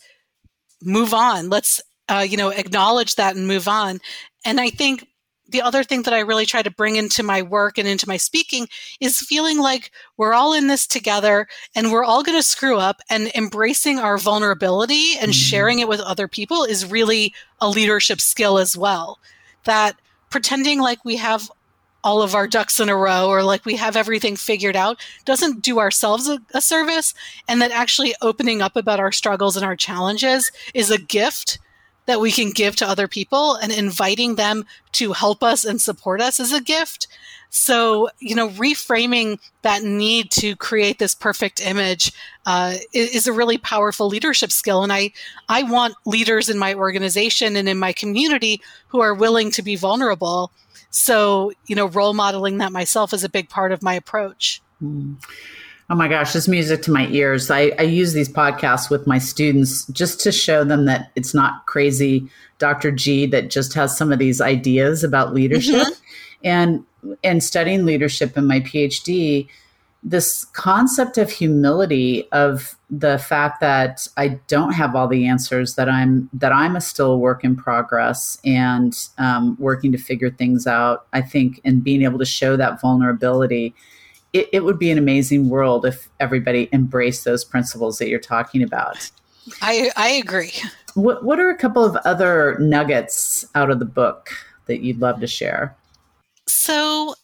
move 0.83 1.15
on. 1.15 1.49
Let's 1.49 1.81
uh, 2.09 2.27
you 2.29 2.37
know 2.37 2.49
acknowledge 2.51 3.15
that 3.15 3.37
and 3.37 3.47
move 3.47 3.69
on. 3.69 4.01
And 4.45 4.61
i 4.61 4.69
think 4.69 5.07
the 5.49 5.63
other 5.63 5.85
thing 5.85 6.03
that 6.03 6.15
I 6.15 6.21
really 6.21 6.47
try 6.47 6.63
to 6.63 6.71
bring 6.71 6.97
into 6.97 7.23
my 7.23 7.43
work 7.43 7.79
and 7.79 7.87
into 7.87 8.09
my 8.09 8.17
speaking 8.17 8.69
is 9.01 9.21
feeling 9.21 9.59
like 9.59 9.91
we're 10.17 10.33
all 10.33 10.55
in 10.55 10.69
this 10.69 10.87
together 10.87 11.47
and 11.75 11.93
we're 11.93 12.05
all 12.05 12.23
going 12.23 12.39
to 12.39 12.43
screw 12.43 12.79
up 12.79 13.01
and 13.11 13.31
embracing 13.35 13.99
our 13.99 14.17
vulnerability 14.17 15.13
and 15.15 15.31
mm-hmm. 15.31 15.33
sharing 15.33 15.79
it 15.81 15.89
with 15.89 16.01
other 16.01 16.29
people 16.29 16.65
is 16.65 16.91
really 16.91 17.35
a 17.61 17.69
leadership 17.69 18.21
skill 18.21 18.59
as 18.59 18.77
well. 18.77 19.19
That 19.65 19.97
pretending 20.31 20.81
like 20.81 21.05
we 21.05 21.17
have 21.17 21.51
all 22.03 22.23
of 22.23 22.35
our 22.35 22.47
ducks 22.47 22.81
in 22.81 22.89
a 22.89 22.97
row 22.97 23.29
or 23.29 23.43
like 23.43 23.65
we 23.65 23.77
have 23.77 23.97
everything 23.97 24.37
figured 24.37 24.77
out 24.77 25.01
doesn't 25.25 25.63
do 25.63 25.79
ourselves 25.79 26.29
a, 26.29 26.39
a 26.53 26.61
service 26.61 27.15
and 27.49 27.63
that 27.63 27.71
actually 27.71 28.15
opening 28.21 28.61
up 28.61 28.77
about 28.77 29.01
our 29.01 29.11
struggles 29.11 29.57
and 29.57 29.65
our 29.65 29.75
challenges 29.75 30.53
is 30.75 30.91
a 30.91 30.99
gift 30.99 31.59
that 32.07 32.21
we 32.21 32.31
can 32.31 32.51
give 32.51 32.77
to 32.77 32.87
other 32.87 33.09
people 33.09 33.55
and 33.55 33.73
inviting 33.73 34.35
them 34.35 34.65
to 34.93 35.13
help 35.13 35.43
us 35.43 35.65
and 35.65 35.81
support 35.81 36.21
us 36.21 36.39
is 36.39 36.53
a 36.53 36.61
gift. 36.61 37.07
So, 37.51 38.09
you 38.19 38.35
know, 38.35 38.49
reframing 38.49 39.39
that 39.63 39.85
need 39.85 40.33
to 40.33 40.57
create 40.57 40.99
this 40.99 41.15
perfect 41.15 41.65
image 41.65 42.13
uh, 42.47 42.75
is 42.93 43.29
a 43.29 43.33
really 43.33 43.59
powerful 43.59 44.09
leadership 44.09 44.51
skill. 44.51 44.83
And 44.83 44.93
I, 44.93 45.13
I 45.49 45.63
want 45.63 45.95
leaders 46.05 46.49
in 46.49 46.59
my 46.59 46.75
organization 46.75 47.55
and 47.55 47.69
in 47.69 47.79
my 47.79 47.93
community 47.93 48.61
who 48.89 49.01
are 49.01 49.15
willing 49.15 49.53
to 49.53 49.63
be 49.63 49.77
vulnerable. 49.77 50.51
So, 50.91 51.53
you 51.67 51.77
know, 51.77 51.87
role 51.87 52.13
modeling 52.13 52.59
that 52.59 52.73
myself 52.73 53.13
is 53.13 53.23
a 53.23 53.29
big 53.29 53.49
part 53.49 53.71
of 53.71 53.85
my 53.85 53.95
approach. 53.95 54.61
Mm. 54.83 55.17
Oh 55.91 55.95
my 55.95 56.09
gosh, 56.09 56.33
this 56.33 56.49
music 56.49 56.81
to 56.83 56.91
my 56.91 57.07
ears. 57.09 57.51
I, 57.51 57.73
I 57.79 57.83
use 57.83 58.15
these 58.15 58.29
podcasts 58.29 58.89
with 58.89 59.07
my 59.07 59.19
students 59.19 59.87
just 59.89 60.19
to 60.21 60.33
show 60.33 60.65
them 60.65 60.87
that 60.87 61.11
it's 61.15 61.35
not 61.35 61.67
crazy 61.67 62.29
Dr. 62.59 62.91
G 62.91 63.27
that 63.27 63.51
just 63.51 63.75
has 63.75 63.97
some 63.97 64.11
of 64.11 64.19
these 64.19 64.41
ideas 64.41 65.05
about 65.05 65.35
leadership. 65.35 65.75
Mm-hmm. 65.75 65.93
And 66.45 66.85
and 67.23 67.43
studying 67.43 67.85
leadership 67.85 68.37
in 68.37 68.47
my 68.47 68.61
PhD, 68.61 69.47
this 70.03 70.45
concept 70.53 71.19
of 71.19 71.31
humility 71.31 72.31
of 72.33 72.77
the 72.91 73.19
fact 73.19 73.61
that 73.61 74.07
I 74.17 74.41
don't 74.49 74.73
have 74.73 74.95
all 74.95 75.09
the 75.09 75.27
answers 75.27 75.75
that 75.75 75.89
I'm 75.89 76.29
that 76.35 76.53
I'm 76.53 76.77
a 76.77 76.81
still 76.81 77.19
work 77.19 77.45
in 77.45 77.57
progress 77.57 78.39
and 78.45 78.97
um, 79.19 79.57
working 79.59 79.93
to 79.93 79.99
figure 79.99 80.31
things 80.31 80.67
out. 80.67 81.07
I 81.13 81.23
think 81.23 81.61
and 81.65 81.83
being 81.83 82.03
able 82.03 82.19
to 82.19 82.27
show 82.27 82.57
that 82.57 82.81
vulnerability 82.81 83.75
it, 84.35 84.49
it 84.53 84.65
would 84.65 84.79
be 84.79 84.91
an 84.91 84.99
amazing 84.99 85.49
world 85.49 85.87
if 85.87 86.09
everybody 86.21 86.69
embraced 86.73 87.25
those 87.25 87.45
principles 87.45 87.99
that 87.99 88.09
you're 88.09 88.19
talking 88.19 88.63
about. 88.63 89.11
I, 89.63 89.91
I 89.97 90.09
agree. 90.11 90.53
What, 90.95 91.25
what 91.25 91.39
are 91.39 91.51
a 91.51 91.57
couple 91.57 91.85
of 91.85 91.97
other 92.05 92.59
nuggets 92.59 93.47
out 93.55 93.71
of 93.71 93.79
the 93.79 93.85
book 93.85 94.31
that 94.67 94.81
you'd 94.81 95.01
love 95.01 95.21
to 95.21 95.27
share? 95.27 95.77
So, 96.47 97.15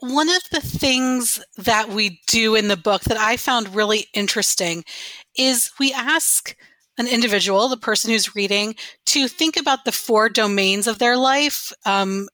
one 0.00 0.28
of 0.28 0.42
the 0.52 0.60
things 0.60 1.42
that 1.56 1.88
we 1.88 2.20
do 2.28 2.54
in 2.54 2.68
the 2.68 2.76
book 2.76 3.02
that 3.02 3.16
I 3.16 3.36
found 3.36 3.74
really 3.74 4.06
interesting 4.14 4.84
is 5.36 5.72
we 5.80 5.92
ask 5.92 6.56
an 6.98 7.08
individual, 7.08 7.68
the 7.68 7.76
person 7.76 8.10
who's 8.10 8.36
reading, 8.36 8.76
to 9.06 9.26
think 9.26 9.56
about 9.56 9.84
the 9.84 9.92
four 9.92 10.28
domains 10.28 10.86
of 10.86 10.98
their 10.98 11.16
life 11.16 11.72
um, 11.84 12.28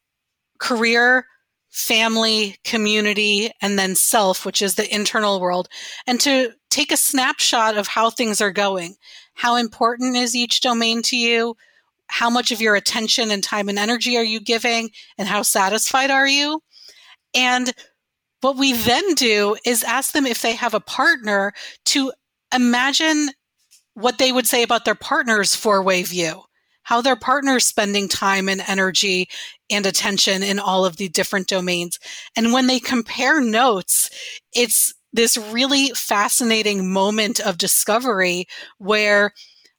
career, 0.59 1.27
family, 1.75 2.57
community, 2.63 3.51
and 3.61 3.77
then 3.77 3.97
self, 3.97 4.47
which 4.47 4.63
is 4.63 4.77
the 4.77 4.95
internal 4.95 5.41
world, 5.41 5.69
and 6.07 6.21
to 6.21 6.53
take 6.71 6.93
a 6.93 6.97
snapshot 6.97 7.77
of 7.77 7.89
how 7.89 8.11
things 8.11 8.41
are 8.41 8.53
going. 8.53 8.95
How 9.35 9.57
important 9.57 10.17
is 10.17 10.37
each 10.37 10.61
domain 10.61 11.03
to 11.03 11.17
you? 11.17 11.57
How 12.07 12.31
much 12.31 12.53
of 12.53 12.61
your 12.61 12.77
attention 12.77 13.33
and 13.33 13.43
time 13.43 13.69
and 13.69 13.77
energy 13.77 14.17
are 14.17 14.23
you 14.23 14.39
giving? 14.39 14.91
And 15.19 15.27
how 15.27 15.43
satisfied 15.43 16.13
are 16.13 16.29
you? 16.29 16.61
And 17.35 17.73
what 18.41 18.57
we 18.57 18.73
then 18.73 19.15
do 19.15 19.57
is 19.67 19.83
ask 19.83 20.13
them 20.13 20.27
if 20.27 20.43
they 20.43 20.55
have 20.55 20.75
a 20.75 20.81
partner 20.81 21.53
to 21.87 22.13
imagine 22.55 23.31
what 23.95 24.19
they 24.19 24.31
would 24.31 24.47
say 24.47 24.63
about 24.63 24.85
their 24.85 24.95
partner's 24.95 25.57
four 25.57 25.83
way 25.83 26.05
view, 26.05 26.43
how 26.85 27.01
their 27.01 27.17
partner's 27.17 27.67
spending 27.67 28.09
time 28.09 28.49
and 28.49 28.63
energy 28.67 29.29
and 29.71 29.85
attention 29.85 30.43
in 30.43 30.59
all 30.59 30.85
of 30.85 30.97
the 30.97 31.09
different 31.09 31.49
domains. 31.49 31.99
And 32.37 32.53
when 32.53 32.67
they 32.67 32.79
compare 32.79 33.41
notes, 33.41 34.11
it's 34.55 34.95
this 35.13 35.37
really 35.37 35.89
fascinating 35.95 36.93
moment 36.93 37.41
of 37.41 37.59
discovery 37.59 38.47
where 38.79 39.33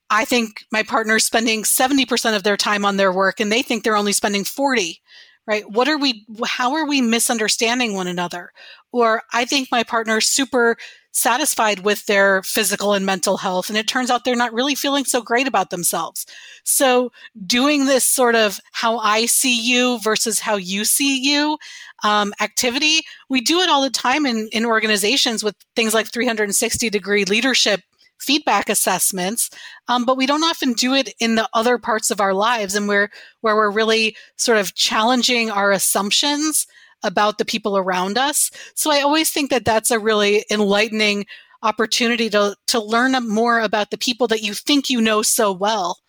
I 0.09 0.25
think 0.25 0.65
my 0.71 0.83
partner's 0.83 1.25
spending 1.25 1.63
70% 1.63 2.35
of 2.35 2.43
their 2.43 2.57
time 2.57 2.85
on 2.85 2.97
their 2.97 3.12
work 3.12 3.39
and 3.39 3.51
they 3.51 3.62
think 3.62 3.83
they're 3.83 3.97
only 3.97 4.13
spending 4.13 4.43
40 4.43 5.01
right 5.47 5.69
what 5.69 5.88
are 5.88 5.97
we 5.97 6.25
how 6.45 6.74
are 6.74 6.88
we 6.88 7.01
misunderstanding 7.01 7.93
one 7.93 8.07
another 8.07 8.51
or 8.95 9.21
i 9.33 9.45
think 9.45 9.67
my 9.71 9.83
partner's 9.83 10.27
super 10.27 10.77
satisfied 11.15 11.79
with 11.79 12.05
their 12.07 12.43
physical 12.43 12.93
and 12.93 13.05
mental 13.05 13.37
health. 13.37 13.69
And 13.69 13.77
it 13.77 13.87
turns 13.87 14.11
out 14.11 14.25
they're 14.25 14.35
not 14.35 14.53
really 14.53 14.75
feeling 14.75 15.05
so 15.05 15.21
great 15.21 15.47
about 15.47 15.69
themselves. 15.69 16.25
So 16.65 17.09
doing 17.47 17.85
this 17.85 18.05
sort 18.05 18.35
of 18.35 18.59
how 18.73 18.97
I 18.97 19.25
see 19.25 19.57
you 19.57 19.97
versus 19.99 20.39
how 20.39 20.57
you 20.57 20.83
see 20.83 21.17
you 21.17 21.57
um, 22.03 22.33
activity, 22.41 23.01
we 23.29 23.39
do 23.39 23.61
it 23.61 23.69
all 23.69 23.81
the 23.81 23.89
time 23.89 24.25
in, 24.25 24.49
in 24.51 24.65
organizations 24.65 25.41
with 25.41 25.55
things 25.73 25.93
like 25.93 26.11
360 26.11 26.89
degree 26.89 27.23
leadership 27.23 27.81
feedback 28.17 28.69
assessments 28.69 29.49
um, 29.89 30.05
but 30.05 30.15
we 30.15 30.25
don't 30.25 30.43
often 30.43 30.71
do 30.71 30.93
it 30.93 31.13
in 31.19 31.35
the 31.35 31.49
other 31.53 31.77
parts 31.77 32.09
of 32.09 32.21
our 32.21 32.33
lives 32.33 32.73
and 32.73 32.87
where 32.87 33.09
where 33.41 33.57
we're 33.57 33.69
really 33.69 34.15
sort 34.37 34.57
of 34.57 34.73
challenging 34.73 35.51
our 35.51 35.73
assumptions 35.73 36.65
about 37.05 37.38
the 37.38 37.45
people 37.45 37.77
around 37.77 38.17
us. 38.17 38.51
So 38.74 38.91
I 38.91 39.01
always 39.01 39.29
think 39.29 39.50
that 39.51 39.63
that's 39.63 39.91
a 39.91 40.00
really 40.00 40.43
enlightening 40.50 41.25
opportunity 41.63 42.29
to, 42.31 42.55
to 42.67 42.79
learn 42.81 43.13
more 43.27 43.59
about 43.59 43.91
the 43.91 43.97
people 43.97 44.27
that 44.27 44.41
you 44.41 44.53
think 44.53 44.89
you 44.89 45.00
know 45.00 45.21
so 45.21 45.51
well. 45.51 46.00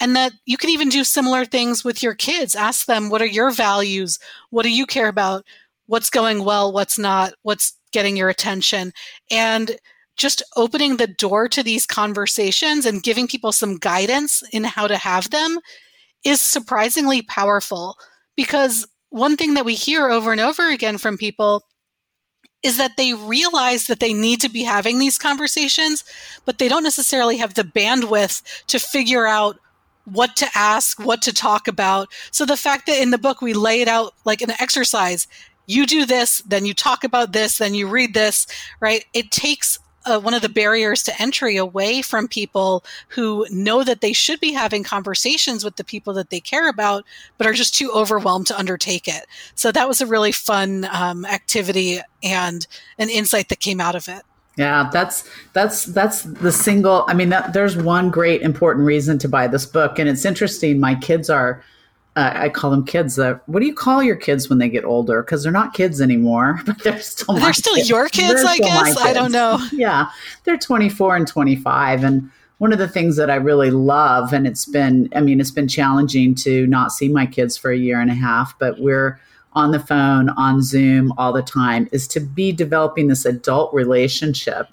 And 0.00 0.16
that 0.16 0.32
you 0.44 0.56
can 0.56 0.70
even 0.70 0.88
do 0.88 1.04
similar 1.04 1.44
things 1.44 1.84
with 1.84 2.02
your 2.02 2.14
kids. 2.14 2.56
Ask 2.56 2.86
them, 2.86 3.10
what 3.10 3.22
are 3.22 3.26
your 3.26 3.52
values? 3.52 4.18
What 4.50 4.64
do 4.64 4.70
you 4.70 4.86
care 4.86 5.06
about? 5.06 5.44
What's 5.86 6.10
going 6.10 6.44
well? 6.44 6.72
What's 6.72 6.98
not? 6.98 7.34
What's 7.42 7.78
getting 7.92 8.16
your 8.16 8.28
attention? 8.28 8.92
And 9.30 9.76
just 10.16 10.42
opening 10.56 10.96
the 10.96 11.06
door 11.06 11.48
to 11.48 11.62
these 11.62 11.86
conversations 11.86 12.86
and 12.86 13.02
giving 13.02 13.28
people 13.28 13.52
some 13.52 13.76
guidance 13.76 14.42
in 14.52 14.64
how 14.64 14.88
to 14.88 14.96
have 14.96 15.30
them 15.30 15.58
is 16.24 16.40
surprisingly 16.40 17.22
powerful 17.22 17.96
because 18.36 18.86
one 19.14 19.36
thing 19.36 19.54
that 19.54 19.64
we 19.64 19.76
hear 19.76 20.10
over 20.10 20.32
and 20.32 20.40
over 20.40 20.68
again 20.68 20.98
from 20.98 21.16
people 21.16 21.62
is 22.64 22.78
that 22.78 22.96
they 22.96 23.14
realize 23.14 23.86
that 23.86 24.00
they 24.00 24.12
need 24.12 24.40
to 24.40 24.48
be 24.48 24.64
having 24.64 24.98
these 24.98 25.18
conversations, 25.18 26.02
but 26.44 26.58
they 26.58 26.66
don't 26.66 26.82
necessarily 26.82 27.36
have 27.36 27.54
the 27.54 27.62
bandwidth 27.62 28.42
to 28.66 28.80
figure 28.80 29.24
out 29.24 29.56
what 30.04 30.34
to 30.34 30.48
ask, 30.56 30.98
what 30.98 31.22
to 31.22 31.32
talk 31.32 31.68
about. 31.68 32.08
So 32.32 32.44
the 32.44 32.56
fact 32.56 32.86
that 32.88 33.00
in 33.00 33.12
the 33.12 33.18
book 33.18 33.40
we 33.40 33.54
lay 33.54 33.80
it 33.80 33.86
out 33.86 34.14
like 34.24 34.42
an 34.42 34.50
exercise, 34.58 35.28
you 35.66 35.86
do 35.86 36.04
this, 36.04 36.38
then 36.38 36.66
you 36.66 36.74
talk 36.74 37.04
about 37.04 37.32
this, 37.32 37.58
then 37.58 37.72
you 37.72 37.86
read 37.86 38.14
this, 38.14 38.48
right? 38.80 39.04
It 39.14 39.30
takes 39.30 39.78
uh, 40.06 40.20
one 40.20 40.34
of 40.34 40.42
the 40.42 40.48
barriers 40.48 41.02
to 41.04 41.22
entry 41.22 41.56
away 41.56 42.02
from 42.02 42.28
people 42.28 42.84
who 43.08 43.46
know 43.50 43.84
that 43.84 44.00
they 44.00 44.12
should 44.12 44.40
be 44.40 44.52
having 44.52 44.82
conversations 44.82 45.64
with 45.64 45.76
the 45.76 45.84
people 45.84 46.12
that 46.14 46.30
they 46.30 46.40
care 46.40 46.68
about, 46.68 47.04
but 47.38 47.46
are 47.46 47.52
just 47.52 47.74
too 47.74 47.90
overwhelmed 47.92 48.46
to 48.46 48.58
undertake 48.58 49.08
it. 49.08 49.26
So 49.54 49.72
that 49.72 49.88
was 49.88 50.00
a 50.00 50.06
really 50.06 50.32
fun 50.32 50.86
um, 50.92 51.24
activity 51.24 52.00
and 52.22 52.66
an 52.98 53.10
insight 53.10 53.48
that 53.48 53.60
came 53.60 53.80
out 53.80 53.94
of 53.94 54.08
it. 54.08 54.22
Yeah, 54.56 54.88
that's 54.92 55.28
that's 55.52 55.86
that's 55.86 56.22
the 56.22 56.52
single. 56.52 57.04
I 57.08 57.14
mean, 57.14 57.30
that, 57.30 57.52
there's 57.54 57.76
one 57.76 58.10
great 58.10 58.40
important 58.42 58.86
reason 58.86 59.18
to 59.18 59.28
buy 59.28 59.48
this 59.48 59.66
book, 59.66 59.98
and 59.98 60.08
it's 60.08 60.24
interesting. 60.24 60.78
My 60.78 60.94
kids 60.94 61.28
are 61.28 61.60
uh, 62.16 62.32
I 62.34 62.48
call 62.48 62.70
them 62.70 62.84
kids. 62.84 63.18
Uh, 63.18 63.38
what 63.46 63.60
do 63.60 63.66
you 63.66 63.74
call 63.74 64.02
your 64.02 64.16
kids 64.16 64.48
when 64.48 64.58
they 64.58 64.68
get 64.68 64.84
older? 64.84 65.22
Because 65.22 65.42
they're 65.42 65.52
not 65.52 65.74
kids 65.74 66.00
anymore, 66.00 66.60
but 66.66 66.82
they're 66.82 67.00
still 67.00 67.34
they're 67.34 67.52
still 67.52 67.74
kids. 67.74 67.88
your 67.88 68.08
kids. 68.08 68.42
They're 68.42 68.46
I 68.46 68.58
guess 68.58 68.84
kids. 68.86 68.98
I 68.98 69.12
don't 69.12 69.32
know. 69.32 69.58
Yeah, 69.72 70.10
they're 70.44 70.56
24 70.56 71.16
and 71.16 71.26
25, 71.26 72.04
and 72.04 72.30
one 72.58 72.72
of 72.72 72.78
the 72.78 72.88
things 72.88 73.16
that 73.16 73.30
I 73.30 73.34
really 73.34 73.70
love, 73.70 74.32
and 74.32 74.46
it's 74.46 74.64
been, 74.64 75.08
I 75.14 75.20
mean, 75.20 75.40
it's 75.40 75.50
been 75.50 75.66
challenging 75.68 76.34
to 76.36 76.66
not 76.68 76.92
see 76.92 77.08
my 77.08 77.26
kids 77.26 77.56
for 77.56 77.72
a 77.72 77.76
year 77.76 78.00
and 78.00 78.10
a 78.10 78.14
half, 78.14 78.56
but 78.58 78.78
we're 78.78 79.18
on 79.54 79.72
the 79.72 79.80
phone, 79.80 80.28
on 80.30 80.62
Zoom 80.62 81.12
all 81.18 81.32
the 81.32 81.42
time, 81.42 81.88
is 81.90 82.06
to 82.08 82.20
be 82.20 82.52
developing 82.52 83.08
this 83.08 83.24
adult 83.24 83.74
relationship 83.74 84.68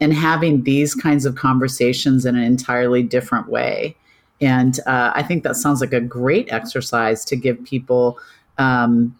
and 0.00 0.12
having 0.12 0.62
these 0.62 0.94
kinds 0.94 1.24
of 1.24 1.34
conversations 1.34 2.24
in 2.24 2.36
an 2.36 2.42
entirely 2.42 3.02
different 3.02 3.48
way 3.48 3.96
and 4.40 4.78
uh, 4.86 5.12
I 5.14 5.22
think 5.22 5.44
that 5.44 5.56
sounds 5.56 5.80
like 5.80 5.92
a 5.92 6.00
great 6.00 6.52
exercise 6.52 7.24
to 7.26 7.36
give 7.36 7.62
people 7.64 8.18
um, 8.58 9.16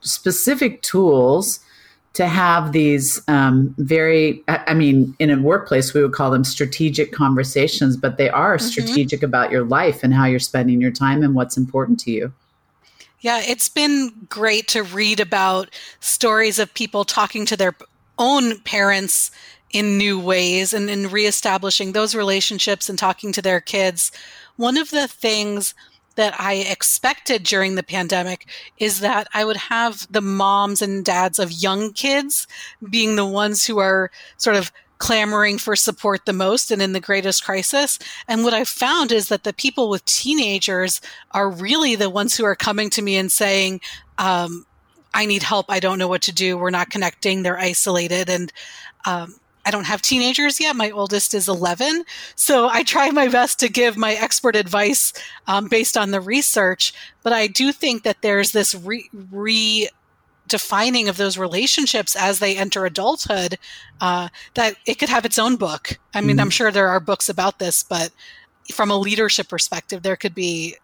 specific 0.00 0.82
tools 0.82 1.60
to 2.14 2.28
have 2.28 2.72
these 2.72 3.20
um, 3.26 3.74
very, 3.78 4.42
I 4.46 4.72
mean, 4.72 5.16
in 5.18 5.30
a 5.30 5.40
workplace, 5.40 5.94
we 5.94 6.02
would 6.02 6.12
call 6.12 6.30
them 6.30 6.44
strategic 6.44 7.10
conversations, 7.10 7.96
but 7.96 8.18
they 8.18 8.30
are 8.30 8.56
mm-hmm. 8.56 8.66
strategic 8.66 9.22
about 9.22 9.50
your 9.50 9.64
life 9.64 10.04
and 10.04 10.14
how 10.14 10.24
you're 10.24 10.38
spending 10.38 10.80
your 10.80 10.92
time 10.92 11.22
and 11.24 11.34
what's 11.34 11.56
important 11.56 11.98
to 12.00 12.12
you. 12.12 12.32
Yeah, 13.20 13.40
it's 13.44 13.68
been 13.68 14.12
great 14.28 14.68
to 14.68 14.82
read 14.82 15.18
about 15.18 15.70
stories 16.00 16.58
of 16.58 16.72
people 16.74 17.04
talking 17.04 17.46
to 17.46 17.56
their 17.56 17.74
own 18.18 18.60
parents 18.60 19.32
in 19.74 19.98
new 19.98 20.18
ways 20.18 20.72
and 20.72 20.88
in 20.88 21.10
reestablishing 21.10 21.92
those 21.92 22.14
relationships 22.14 22.88
and 22.88 22.96
talking 22.96 23.32
to 23.32 23.42
their 23.42 23.60
kids. 23.60 24.12
One 24.56 24.78
of 24.78 24.90
the 24.90 25.08
things 25.08 25.74
that 26.14 26.32
I 26.38 26.54
expected 26.54 27.42
during 27.42 27.74
the 27.74 27.82
pandemic 27.82 28.46
is 28.78 29.00
that 29.00 29.26
I 29.34 29.44
would 29.44 29.56
have 29.56 30.06
the 30.08 30.20
moms 30.20 30.80
and 30.80 31.04
dads 31.04 31.40
of 31.40 31.50
young 31.50 31.92
kids 31.92 32.46
being 32.88 33.16
the 33.16 33.26
ones 33.26 33.66
who 33.66 33.80
are 33.80 34.12
sort 34.36 34.54
of 34.54 34.70
clamoring 34.98 35.58
for 35.58 35.74
support 35.74 36.24
the 36.24 36.32
most 36.32 36.70
and 36.70 36.80
in 36.80 36.92
the 36.92 37.00
greatest 37.00 37.44
crisis. 37.44 37.98
And 38.28 38.44
what 38.44 38.54
I've 38.54 38.68
found 38.68 39.10
is 39.10 39.26
that 39.26 39.42
the 39.42 39.52
people 39.52 39.90
with 39.90 40.04
teenagers 40.04 41.00
are 41.32 41.50
really 41.50 41.96
the 41.96 42.08
ones 42.08 42.36
who 42.36 42.44
are 42.44 42.54
coming 42.54 42.90
to 42.90 43.02
me 43.02 43.16
and 43.16 43.30
saying, 43.30 43.80
um, 44.18 44.64
I 45.14 45.26
need 45.26 45.42
help. 45.42 45.66
I 45.68 45.80
don't 45.80 45.98
know 45.98 46.08
what 46.08 46.22
to 46.22 46.32
do. 46.32 46.56
We're 46.56 46.70
not 46.70 46.90
connecting. 46.90 47.42
They're 47.42 47.58
isolated. 47.58 48.30
And 48.30 48.52
um, 49.04 49.34
I 49.66 49.70
don't 49.70 49.86
have 49.86 50.02
teenagers 50.02 50.60
yet. 50.60 50.76
My 50.76 50.90
oldest 50.90 51.34
is 51.34 51.48
11. 51.48 52.04
So 52.34 52.68
I 52.68 52.82
try 52.82 53.10
my 53.10 53.28
best 53.28 53.58
to 53.60 53.68
give 53.68 53.96
my 53.96 54.14
expert 54.14 54.56
advice 54.56 55.12
um, 55.46 55.68
based 55.68 55.96
on 55.96 56.10
the 56.10 56.20
research. 56.20 56.92
But 57.22 57.32
I 57.32 57.46
do 57.46 57.72
think 57.72 58.02
that 58.02 58.22
there's 58.22 58.52
this 58.52 58.74
re, 58.74 59.08
re- 59.30 59.88
defining 60.48 61.08
of 61.08 61.16
those 61.16 61.38
relationships 61.38 62.14
as 62.16 62.38
they 62.38 62.56
enter 62.56 62.84
adulthood 62.84 63.58
uh, 64.00 64.28
that 64.54 64.76
it 64.86 64.98
could 64.98 65.08
have 65.08 65.24
its 65.24 65.38
own 65.38 65.56
book 65.56 65.98
i 66.12 66.20
mean 66.20 66.32
mm-hmm. 66.32 66.40
i'm 66.40 66.50
sure 66.50 66.70
there 66.70 66.88
are 66.88 67.00
books 67.00 67.28
about 67.28 67.58
this 67.58 67.82
but 67.82 68.10
from 68.70 68.90
a 68.90 68.96
leadership 68.96 69.48
perspective 69.48 70.02
there 70.02 70.16
could 70.16 70.34
be 70.34 70.76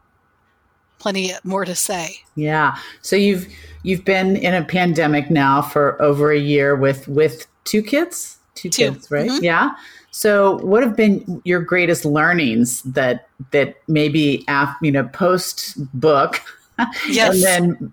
plenty 0.99 1.33
more 1.45 1.65
to 1.65 1.75
say 1.75 2.17
yeah 2.37 2.77
so 3.03 3.17
you've 3.17 3.47
you've 3.83 4.05
been 4.05 4.37
in 4.37 4.55
a 4.55 4.65
pandemic 4.65 5.31
now 5.31 5.61
for 5.61 6.01
over 6.01 6.31
a 6.31 6.39
year 6.39 6.75
with 6.75 7.07
with 7.07 7.47
two 7.65 7.83
kids 7.83 8.40
two, 8.61 8.71
two. 8.71 8.93
kids, 8.93 9.11
right? 9.11 9.31
Mm-hmm. 9.31 9.45
Yeah. 9.45 9.71
So, 10.11 10.59
what 10.59 10.83
have 10.83 10.97
been 10.97 11.41
your 11.45 11.61
greatest 11.61 12.05
learnings 12.05 12.83
that 12.83 13.29
that 13.53 13.77
maybe 13.89 14.45
after 14.49 14.85
you 14.85 14.93
know 14.93 15.05
post 15.05 15.77
book, 15.99 16.41
yes. 17.09 17.35
and 17.35 17.43
then 17.43 17.93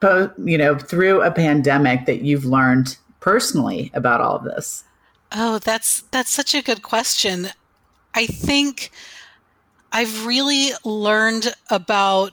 post 0.00 0.32
you 0.38 0.58
know 0.58 0.78
through 0.78 1.22
a 1.22 1.30
pandemic 1.30 2.06
that 2.06 2.22
you've 2.22 2.44
learned 2.44 2.96
personally 3.20 3.90
about 3.94 4.20
all 4.20 4.36
of 4.36 4.44
this? 4.44 4.84
Oh, 5.32 5.58
that's 5.58 6.02
that's 6.10 6.30
such 6.30 6.54
a 6.54 6.62
good 6.62 6.82
question. 6.82 7.48
I 8.14 8.26
think 8.26 8.90
I've 9.92 10.26
really 10.26 10.70
learned 10.84 11.54
about 11.70 12.32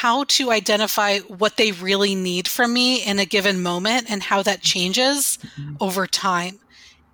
how 0.00 0.24
to 0.24 0.50
identify 0.50 1.18
what 1.18 1.58
they 1.58 1.72
really 1.72 2.14
need 2.14 2.48
from 2.48 2.72
me 2.72 3.04
in 3.04 3.18
a 3.18 3.26
given 3.26 3.62
moment 3.62 4.10
and 4.10 4.22
how 4.22 4.42
that 4.42 4.62
changes 4.62 5.38
mm-hmm. 5.42 5.76
over 5.78 6.06
time. 6.06 6.58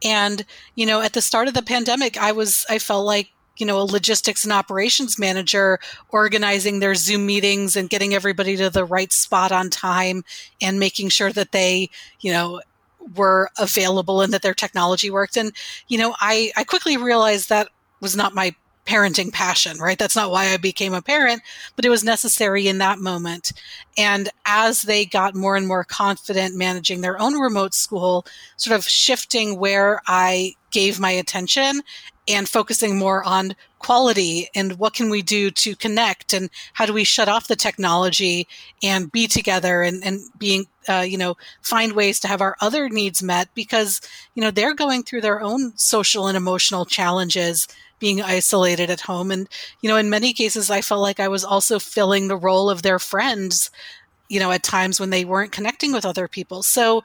And, 0.04 0.44
you 0.76 0.86
know, 0.86 1.00
at 1.00 1.12
the 1.12 1.20
start 1.20 1.48
of 1.48 1.54
the 1.54 1.62
pandemic, 1.62 2.16
I 2.16 2.30
was, 2.30 2.64
I 2.70 2.78
felt 2.78 3.04
like, 3.04 3.32
you 3.56 3.66
know, 3.66 3.80
a 3.80 3.82
logistics 3.82 4.44
and 4.44 4.52
operations 4.52 5.18
manager 5.18 5.80
organizing 6.10 6.78
their 6.78 6.94
Zoom 6.94 7.26
meetings 7.26 7.74
and 7.74 7.90
getting 7.90 8.14
everybody 8.14 8.56
to 8.56 8.70
the 8.70 8.84
right 8.84 9.12
spot 9.12 9.50
on 9.50 9.68
time 9.68 10.22
and 10.60 10.78
making 10.78 11.08
sure 11.08 11.32
that 11.32 11.50
they, 11.50 11.90
you 12.20 12.32
know, 12.32 12.60
were 13.16 13.50
available 13.58 14.20
and 14.20 14.32
that 14.32 14.42
their 14.42 14.54
technology 14.54 15.10
worked. 15.10 15.36
And, 15.36 15.50
you 15.88 15.98
know, 15.98 16.14
I, 16.20 16.52
I 16.56 16.62
quickly 16.62 16.96
realized 16.96 17.48
that 17.48 17.68
was 18.00 18.14
not 18.14 18.32
my 18.32 18.54
parenting 18.86 19.32
passion, 19.32 19.78
right? 19.78 19.98
That's 19.98 20.16
not 20.16 20.30
why 20.30 20.52
I 20.52 20.56
became 20.56 20.94
a 20.94 21.02
parent, 21.02 21.42
but 21.74 21.84
it 21.84 21.90
was 21.90 22.04
necessary 22.04 22.68
in 22.68 22.78
that 22.78 22.98
moment. 22.98 23.52
And 23.98 24.28
as 24.44 24.82
they 24.82 25.04
got 25.04 25.34
more 25.34 25.56
and 25.56 25.66
more 25.66 25.84
confident 25.84 26.56
managing 26.56 27.00
their 27.00 27.20
own 27.20 27.34
remote 27.34 27.74
school, 27.74 28.26
sort 28.56 28.76
of 28.76 28.84
shifting 28.84 29.58
where 29.58 30.00
I 30.06 30.54
gave 30.70 31.00
my 31.00 31.10
attention 31.10 31.82
and 32.28 32.48
focusing 32.48 32.98
more 32.98 33.24
on 33.24 33.54
quality 33.78 34.48
and 34.54 34.78
what 34.78 34.94
can 34.94 35.10
we 35.10 35.22
do 35.22 35.50
to 35.50 35.76
connect 35.76 36.32
and 36.32 36.50
how 36.72 36.86
do 36.86 36.92
we 36.92 37.04
shut 37.04 37.28
off 37.28 37.46
the 37.46 37.56
technology 37.56 38.48
and 38.82 39.12
be 39.12 39.28
together 39.28 39.82
and, 39.82 40.04
and 40.04 40.20
being 40.38 40.66
uh, 40.88 41.04
you 41.06 41.16
know 41.16 41.36
find 41.62 41.92
ways 41.92 42.18
to 42.18 42.28
have 42.28 42.40
our 42.40 42.56
other 42.60 42.88
needs 42.88 43.22
met 43.22 43.48
because 43.54 44.00
you 44.34 44.42
know 44.42 44.50
they're 44.50 44.74
going 44.74 45.02
through 45.02 45.20
their 45.20 45.40
own 45.40 45.76
social 45.76 46.26
and 46.26 46.36
emotional 46.36 46.84
challenges 46.84 47.68
being 47.98 48.22
isolated 48.22 48.90
at 48.90 49.00
home. 49.00 49.30
And, 49.30 49.48
you 49.80 49.88
know, 49.88 49.96
in 49.96 50.10
many 50.10 50.32
cases, 50.32 50.70
I 50.70 50.80
felt 50.80 51.00
like 51.00 51.20
I 51.20 51.28
was 51.28 51.44
also 51.44 51.78
filling 51.78 52.28
the 52.28 52.36
role 52.36 52.68
of 52.68 52.82
their 52.82 52.98
friends, 52.98 53.70
you 54.28 54.40
know, 54.40 54.50
at 54.50 54.62
times 54.62 55.00
when 55.00 55.10
they 55.10 55.24
weren't 55.24 55.52
connecting 55.52 55.92
with 55.92 56.04
other 56.04 56.28
people. 56.28 56.62
So 56.62 57.02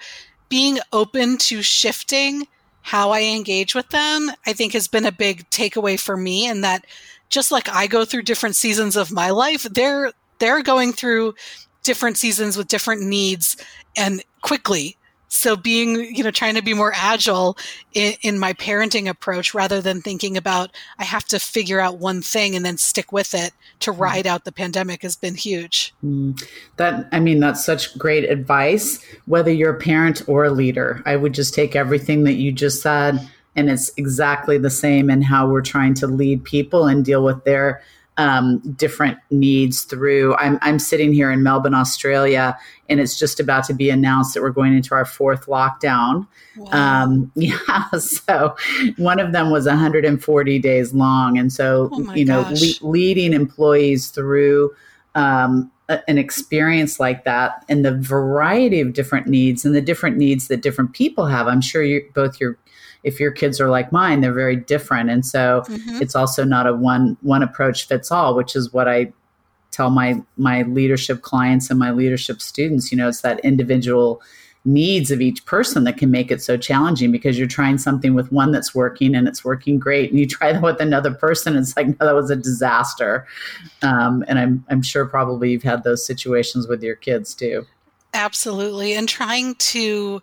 being 0.50 0.80
open 0.92 1.38
to 1.38 1.62
shifting 1.62 2.48
how 2.82 3.12
I 3.12 3.22
engage 3.22 3.76
with 3.76 3.90
them, 3.90 4.32
I 4.46 4.54
think 4.54 4.74
has 4.74 4.88
been 4.88 5.06
a 5.06 5.12
big 5.12 5.50
takeaway 5.50 6.00
for 6.00 6.18
me. 6.18 6.48
And 6.48 6.64
that 6.64 6.86
just 7.30 7.52
like 7.52 7.70
I 7.70 7.88
go 7.88 8.04
through 8.06 8.24
different 8.24 8.56
seasons 8.56 8.96
of 8.96 9.12
my 9.12 9.30
life, 9.30 9.64
they're, 9.64 10.12
they're 10.40 10.64
going 10.64 10.92
through 10.92 11.36
different 11.84 12.18
seasons 12.18 12.58
with 12.58 12.68
different 12.68 13.02
needs 13.04 13.58
and 13.96 14.24
quickly 14.42 14.98
so 15.32 15.56
being, 15.56 16.14
you 16.14 16.24
know, 16.24 16.32
trying 16.32 16.56
to 16.56 16.62
be 16.62 16.74
more 16.74 16.92
agile 16.94 17.58
in, 17.94 18.16
in, 18.22 18.38
my 18.38 18.52
parenting 18.52 19.10
approach 19.10 19.54
rather 19.54 19.80
than 19.80 20.02
thinking 20.02 20.36
about 20.36 20.72
I 21.00 21.06
have 21.06 21.24
to 21.26 21.40
figure 21.40 21.80
out 21.80 22.00
one 22.00 22.22
thing 22.22 22.54
and 22.56 22.66
then 22.66 22.78
stick 22.78 23.14
with 23.14 23.34
it 23.34 23.54
to 23.80 23.92
mm-hmm. 23.92 24.02
ride 24.02 24.28
out 24.28 24.44
the 24.44 24.52
pandemic 24.52 25.04
has 25.04 25.16
been 25.16 25.36
huge. 25.36 25.94
Mm. 26.04 26.44
That 26.76 27.08
I 27.14 27.22
mean, 27.22 27.40
that's 27.40 27.64
such 27.64 27.98
great 27.98 28.30
advice. 28.30 29.04
Whether 29.26 29.54
you're 29.54 29.76
a 29.76 29.80
parent 29.80 30.22
or 30.28 30.44
a 30.44 30.52
leader, 30.52 31.02
I 31.06 31.16
would 31.16 31.34
just 31.34 31.54
take 31.54 31.78
everything 31.78 32.26
that 32.26 32.34
you 32.34 32.52
just 32.52 32.82
said, 32.82 33.26
and 33.56 33.70
it's 33.70 33.92
exactly 33.96 34.58
the 34.58 34.70
same 34.70 35.10
in 35.10 35.22
how 35.22 35.48
we're 35.48 35.62
trying 35.62 35.94
to 35.96 36.08
lead 36.08 36.44
people 36.44 36.88
and 36.88 37.06
deal 37.06 37.24
with 37.24 37.44
their 37.46 37.82
um, 38.22 38.60
different 38.76 39.18
needs 39.32 39.82
through. 39.82 40.36
I'm, 40.36 40.60
I'm 40.62 40.78
sitting 40.78 41.12
here 41.12 41.32
in 41.32 41.42
Melbourne, 41.42 41.74
Australia, 41.74 42.56
and 42.88 43.00
it's 43.00 43.18
just 43.18 43.40
about 43.40 43.64
to 43.64 43.74
be 43.74 43.90
announced 43.90 44.36
that 44.36 44.44
we're 44.44 44.52
going 44.52 44.76
into 44.76 44.94
our 44.94 45.06
fourth 45.06 45.48
lockdown. 45.48 46.28
Wow. 46.56 47.04
Um, 47.04 47.32
yeah, 47.36 47.90
so 47.98 48.56
one 48.98 49.20
of 49.20 49.32
them 49.32 49.50
was 49.50 49.66
140 49.66 50.60
days 50.60 50.94
long, 50.94 51.40
and 51.40 51.52
so 51.52 51.90
oh 51.92 52.14
you 52.14 52.24
know, 52.24 52.42
le- 52.42 52.88
leading 52.88 53.34
employees 53.34 54.10
through. 54.10 54.72
Um, 55.16 55.72
an 56.08 56.18
experience 56.18 57.02
like 57.02 57.26
that 57.26 57.66
and 57.68 57.84
the 57.84 57.94
variety 57.94 58.80
of 58.80 58.94
different 58.94 59.28
needs 59.28 59.66
and 59.66 59.76
the 59.76 59.82
different 59.82 60.16
needs 60.16 60.48
that 60.48 60.62
different 60.62 60.94
people 60.94 61.26
have 61.26 61.48
i'm 61.48 61.60
sure 61.60 61.84
you 61.84 62.02
both 62.14 62.40
your 62.40 62.58
if 63.04 63.20
your 63.20 63.32
kids 63.32 63.60
are 63.60 63.70
like 63.70 63.92
mine, 63.92 64.22
they're 64.22 64.34
very 64.34 64.56
different. 64.56 65.10
And 65.10 65.26
so 65.26 65.64
mm-hmm. 65.68 66.02
it's 66.02 66.16
also 66.16 66.44
not 66.44 66.68
a 66.68 66.74
one 66.74 67.18
one 67.22 67.44
approach 67.44 67.88
fits 67.88 68.12
all, 68.12 68.36
which 68.36 68.56
is 68.56 68.72
what 68.74 68.88
I 68.88 69.12
tell 69.72 69.90
my 69.90 70.22
my 70.38 70.64
leadership 70.64 71.22
clients 71.22 71.70
and 71.70 71.80
my 71.80 71.92
leadership 71.92 72.42
students. 72.42 72.92
You 72.92 72.98
know, 72.98 73.08
it's 73.08 73.22
that 73.22 73.40
individual 73.40 74.22
needs 74.64 75.10
of 75.10 75.22
each 75.22 75.44
person 75.46 75.86
that 75.86 75.98
can 75.98 76.12
make 76.12 76.30
it 76.30 76.42
so 76.42 76.56
challenging 76.56 77.12
because 77.12 77.38
you're 77.38 77.48
trying 77.48 77.80
something 77.80 78.14
with 78.14 78.32
one 78.32 78.52
that's 78.52 78.76
working 78.76 79.16
and 79.16 79.28
it's 79.28 79.44
working 79.44 79.80
great 79.80 80.12
and 80.12 80.20
you 80.20 80.28
try 80.28 80.54
that 80.54 80.62
with 80.62 80.80
another 80.80 81.12
person 81.12 81.56
it's 81.56 81.76
like 81.76 81.88
no 81.88 82.06
that 82.06 82.14
was 82.14 82.30
a 82.30 82.36
disaster 82.36 83.26
um, 83.82 84.24
and 84.28 84.38
I'm, 84.38 84.64
I'm 84.70 84.84
sure 84.84 85.08
probably 85.08 85.52
you've 85.52 85.64
had 85.64 85.84
those 85.84 86.06
situations 86.06 86.68
with 86.68 86.84
your 86.84 86.96
kids 86.96 87.34
too 87.34 87.66
absolutely 88.14 88.94
and 88.94 89.10
trying 89.10 89.56
to 89.56 90.22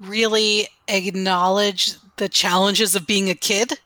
really 0.00 0.68
acknowledge 0.86 1.94
the 2.16 2.28
challenges 2.28 2.94
of 2.94 3.06
being 3.06 3.30
a 3.30 3.34
kid 3.34 3.78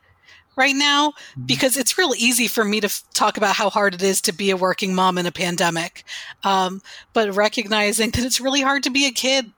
right 0.57 0.75
now 0.75 1.11
mm-hmm. 1.11 1.47
because 1.47 1.77
it's 1.77 1.97
real 1.97 2.15
easy 2.17 2.47
for 2.47 2.65
me 2.65 2.81
to 2.81 2.87
f- 2.87 3.03
talk 3.15 3.37
about 3.37 3.57
how 3.57 3.71
hard 3.71 3.95
it 3.95 4.03
is 4.03 4.21
to 4.23 4.33
be 4.33 4.51
a 4.51 4.57
working 4.57 4.95
mom 4.95 5.19
in 5.19 5.27
a 5.27 5.33
pandemic. 5.33 6.05
Um, 6.45 6.83
but 7.13 7.35
recognizing 7.35 8.11
that 8.11 8.25
it's 8.25 8.41
really 8.41 8.61
hard 8.61 8.83
to 8.85 8.91
be 8.91 9.07
a 9.07 9.13
kid 9.13 9.51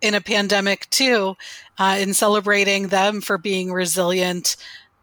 in 0.00 0.14
a 0.14 0.20
pandemic 0.20 0.88
too, 0.90 1.36
uh, 1.78 1.96
and 1.98 2.14
celebrating 2.14 2.88
them 2.88 3.20
for 3.20 3.36
being 3.36 3.72
resilient 3.72 4.56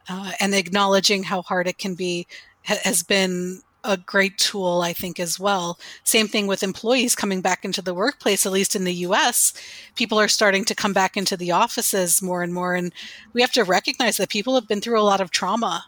uh, 0.08 0.32
and 0.40 0.56
acknowledging 0.56 1.24
how 1.24 1.42
hard 1.42 1.68
it 1.68 1.78
can 1.78 1.96
be 1.96 2.28
ha- 2.66 2.80
has 2.84 3.04
been 3.04 3.62
a 3.86 3.98
great 3.98 4.38
tool, 4.38 4.82
I 4.82 4.94
think, 4.94 5.20
as 5.20 5.40
well. 5.40 5.80
Same 6.04 6.28
thing 6.28 6.48
with 6.48 6.64
employees 6.64 7.16
coming 7.16 7.42
back 7.42 7.64
into 7.64 7.82
the 7.82 7.94
workplace, 7.94 8.46
at 8.46 8.52
least 8.52 8.76
in 8.76 8.84
the 8.84 8.94
US. 8.94 9.54
People 9.96 10.20
are 10.20 10.28
starting 10.28 10.66
to 10.66 10.76
come 10.76 10.94
back 10.94 11.16
into 11.16 11.38
the 11.38 11.52
offices 11.52 12.22
more 12.22 12.42
and 12.42 12.54
more. 12.54 12.74
And 12.74 12.92
we 13.34 13.42
have 13.42 13.52
to 13.54 13.64
recognize 13.64 14.18
that 14.18 14.30
people 14.30 14.56
have 14.56 14.68
been 14.68 14.82
through 14.82 15.00
a 15.00 15.04
lot 15.04 15.22
of 15.22 15.32
trauma 15.32 15.86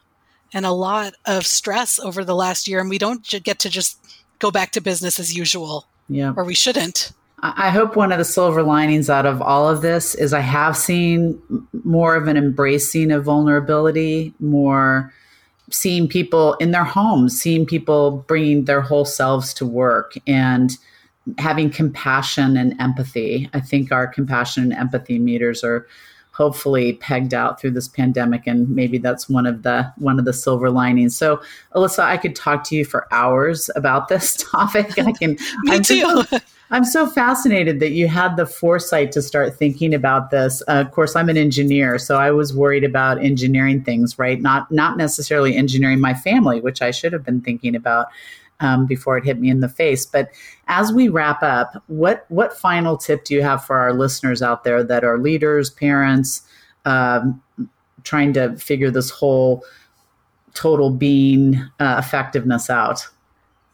and 0.54 0.66
a 0.66 0.72
lot 0.72 1.14
of 1.26 1.46
stress 1.46 2.00
over 2.00 2.24
the 2.24 2.36
last 2.36 2.68
year. 2.68 2.80
And 2.80 2.90
we 2.90 2.98
don't 2.98 3.28
get 3.44 3.60
to 3.60 3.70
just 3.70 3.98
go 4.40 4.52
back 4.52 4.72
to 4.72 4.82
business 4.82 5.20
as 5.20 5.36
usual. 5.36 5.88
Yeah. 6.08 6.34
Or 6.38 6.44
we 6.44 6.54
shouldn't. 6.54 7.12
I 7.40 7.70
hope 7.70 7.96
one 7.96 8.12
of 8.12 8.18
the 8.18 8.26
silver 8.26 8.64
linings 8.64 9.12
out 9.12 9.28
of 9.28 9.44
all 9.44 9.70
of 9.70 9.82
this 9.82 10.16
is 10.16 10.34
I 10.34 10.40
have 10.40 10.76
seen 10.76 11.40
more 11.84 12.16
of 12.16 12.28
an 12.28 12.36
embracing 12.36 13.12
of 13.12 13.26
vulnerability, 13.26 14.34
more 14.40 15.14
seeing 15.70 16.08
people 16.08 16.54
in 16.56 16.72
their 16.72 16.84
homes, 16.84 17.40
seeing 17.40 17.66
people 17.66 18.24
bringing 18.28 18.66
their 18.66 18.82
whole 18.82 19.06
selves 19.06 19.54
to 19.56 19.66
work 19.66 20.14
and 20.26 20.78
having 21.38 21.70
compassion 21.70 22.56
and 22.56 22.80
empathy. 22.80 23.50
I 23.54 23.60
think 23.60 23.92
our 23.92 24.08
compassion 24.08 24.64
and 24.64 24.74
empathy 24.74 25.20
meters 25.20 25.64
are 25.64 25.86
hopefully 26.38 26.94
pegged 26.94 27.34
out 27.34 27.60
through 27.60 27.72
this 27.72 27.88
pandemic 27.88 28.46
and 28.46 28.70
maybe 28.70 29.00
that's 29.00 29.28
one 29.28 29.48
of 29.48 29.64
the 29.64 29.92
one 29.98 30.20
of 30.20 30.26
the 30.26 30.34
silver 30.34 30.70
linings 30.70 31.18
so 31.18 31.42
alyssa 31.76 32.04
i 32.04 32.16
could 32.16 32.36
talk 32.36 32.64
to 32.64 32.76
you 32.76 32.86
for 32.86 33.12
hours 33.12 33.72
about 33.76 34.08
this 34.08 34.36
topic 34.52 35.00
i 35.00 35.12
can 35.12 35.32
me 35.64 35.76
I'm 35.76 35.82
too 35.82 36.24
I'm 36.70 36.84
so 36.84 37.08
fascinated 37.08 37.80
that 37.80 37.92
you 37.92 38.10
had 38.10 38.36
the 38.36 38.46
foresight 38.46 39.14
to 39.14 39.22
start 39.22 39.56
thinking 39.56 39.94
about 39.94 40.32
this. 40.32 40.62
Uh, 40.68 40.84
of 40.86 40.92
course, 40.92 41.16
I'm 41.16 41.30
an 41.30 41.38
engineer, 41.38 41.98
so 41.98 42.18
I 42.18 42.32
was 42.32 42.54
worried 42.54 42.84
about 42.84 43.24
engineering 43.24 43.82
things, 43.84 44.20
right? 44.20 44.42
Not 44.42 44.70
not 44.70 44.98
necessarily 44.98 45.56
engineering 45.56 46.02
my 46.02 46.14
family, 46.14 46.60
which 46.60 46.82
I 46.82 46.92
should 46.92 47.14
have 47.14 47.24
been 47.24 47.40
thinking 47.40 47.74
about 47.74 48.08
um, 48.60 48.86
before 48.86 49.18
it 49.18 49.26
hit 49.26 49.40
me 49.40 49.50
in 49.50 49.60
the 49.60 49.70
face. 49.70 50.06
But 50.06 50.32
as 50.68 50.92
we 50.92 51.10
wrap 51.10 51.44
up, 51.44 51.82
what 51.88 52.26
what 52.30 52.58
final 52.58 52.98
tip 52.98 53.24
do 53.26 53.34
you 53.34 53.42
have 53.42 53.64
for 53.64 53.78
our 53.78 53.94
listeners 53.94 54.42
out 54.42 54.64
there 54.64 54.84
that 54.84 55.04
are 55.04 55.18
leaders, 55.18 55.70
parents, 55.70 56.42
um, 56.86 57.42
trying 58.04 58.34
to 58.34 58.56
figure 58.58 58.92
this 58.92 59.10
whole 59.10 59.64
total 60.54 60.90
being 60.90 61.56
uh, 61.80 61.96
effectiveness 62.00 62.70
out? 62.70 63.08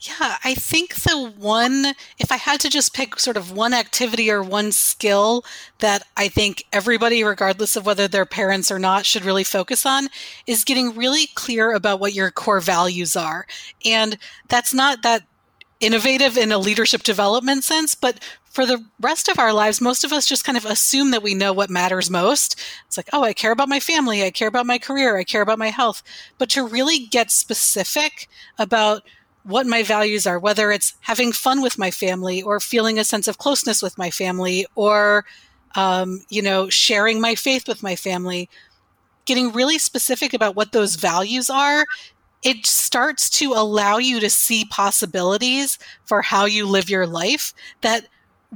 Yeah, 0.06 0.36
I 0.44 0.54
think 0.54 0.96
the 0.96 1.32
one, 1.38 1.94
if 2.20 2.30
I 2.30 2.36
had 2.36 2.60
to 2.62 2.70
just 2.70 2.94
pick 2.94 3.18
sort 3.20 3.38
of 3.38 3.54
one 3.54 3.74
activity 3.74 4.30
or 4.30 4.44
one 4.44 4.74
skill 4.74 5.46
that 5.80 6.04
I 6.18 6.28
think 6.28 6.66
everybody, 6.74 7.24
regardless 7.24 7.78
of 7.78 7.86
whether 7.86 8.10
they're 8.10 8.26
parents 8.26 8.70
or 8.70 8.80
not, 8.80 9.06
should 9.06 9.24
really 9.24 9.46
focus 9.46 9.86
on, 9.86 10.10
is 10.46 10.66
getting 10.66 10.94
really 10.94 11.28
clear 11.36 11.74
about 11.74 12.02
what 12.02 12.14
your 12.14 12.32
core 12.32 12.60
values 12.60 13.16
are. 13.16 13.46
And 13.86 14.18
that's 14.50 14.74
not 14.74 15.04
that 15.04 15.24
innovative 15.80 16.38
in 16.38 16.52
a 16.52 16.58
leadership 16.58 17.04
development 17.04 17.64
sense, 17.64 17.96
but 17.96 18.20
for 18.44 18.66
the 18.66 18.84
rest 19.00 19.30
of 19.30 19.40
our 19.40 19.54
lives, 19.54 19.80
most 19.80 20.04
of 20.04 20.12
us 20.12 20.28
just 20.28 20.44
kind 20.44 20.58
of 20.58 20.66
assume 20.66 21.12
that 21.12 21.24
we 21.24 21.34
know 21.34 21.54
what 21.54 21.70
matters 21.70 22.10
most. 22.10 22.60
It's 22.88 22.98
like, 22.98 23.10
oh, 23.14 23.24
I 23.24 23.32
care 23.32 23.54
about 23.54 23.70
my 23.70 23.80
family, 23.80 24.22
I 24.22 24.32
care 24.32 24.50
about 24.50 24.66
my 24.66 24.80
career, 24.80 25.18
I 25.18 25.24
care 25.24 25.42
about 25.42 25.60
my 25.60 25.70
health. 25.70 26.04
But 26.38 26.50
to 26.50 26.68
really 26.68 27.00
get 27.00 27.32
specific 27.32 28.28
about 28.60 29.04
what 29.44 29.68
my 29.68 29.84
values 29.84 30.26
are, 30.26 30.40
whether 30.40 30.72
it's 30.72 30.94
having 31.02 31.32
fun 31.32 31.62
with 31.62 31.78
my 31.78 31.92
family 31.92 32.42
or 32.42 32.60
feeling 32.60 32.98
a 32.98 33.04
sense 33.04 33.28
of 33.28 33.38
closeness 33.38 33.82
with 33.82 33.98
my 33.98 34.10
family 34.10 34.66
or, 34.76 35.26
um, 35.76 36.22
you 36.30 36.42
know, 36.42 36.70
sharing 36.70 37.20
my 37.20 37.36
faith 37.36 37.68
with 37.68 37.84
my 37.84 37.96
family, 37.96 38.50
getting 39.26 39.52
really 39.52 39.78
specific 39.78 40.34
about 40.34 40.56
what 40.56 40.72
those 40.72 40.96
values 40.96 41.50
are, 41.50 41.86
it 42.44 42.66
starts 42.66 43.30
to 43.30 43.54
allow 43.54 43.98
you 43.98 44.20
to 44.20 44.30
see 44.30 44.66
possibilities 44.66 45.80
for 46.06 46.22
how 46.22 46.46
you 46.46 46.68
live 46.68 46.90
your 46.90 47.08
life 47.08 47.54
that 47.82 48.08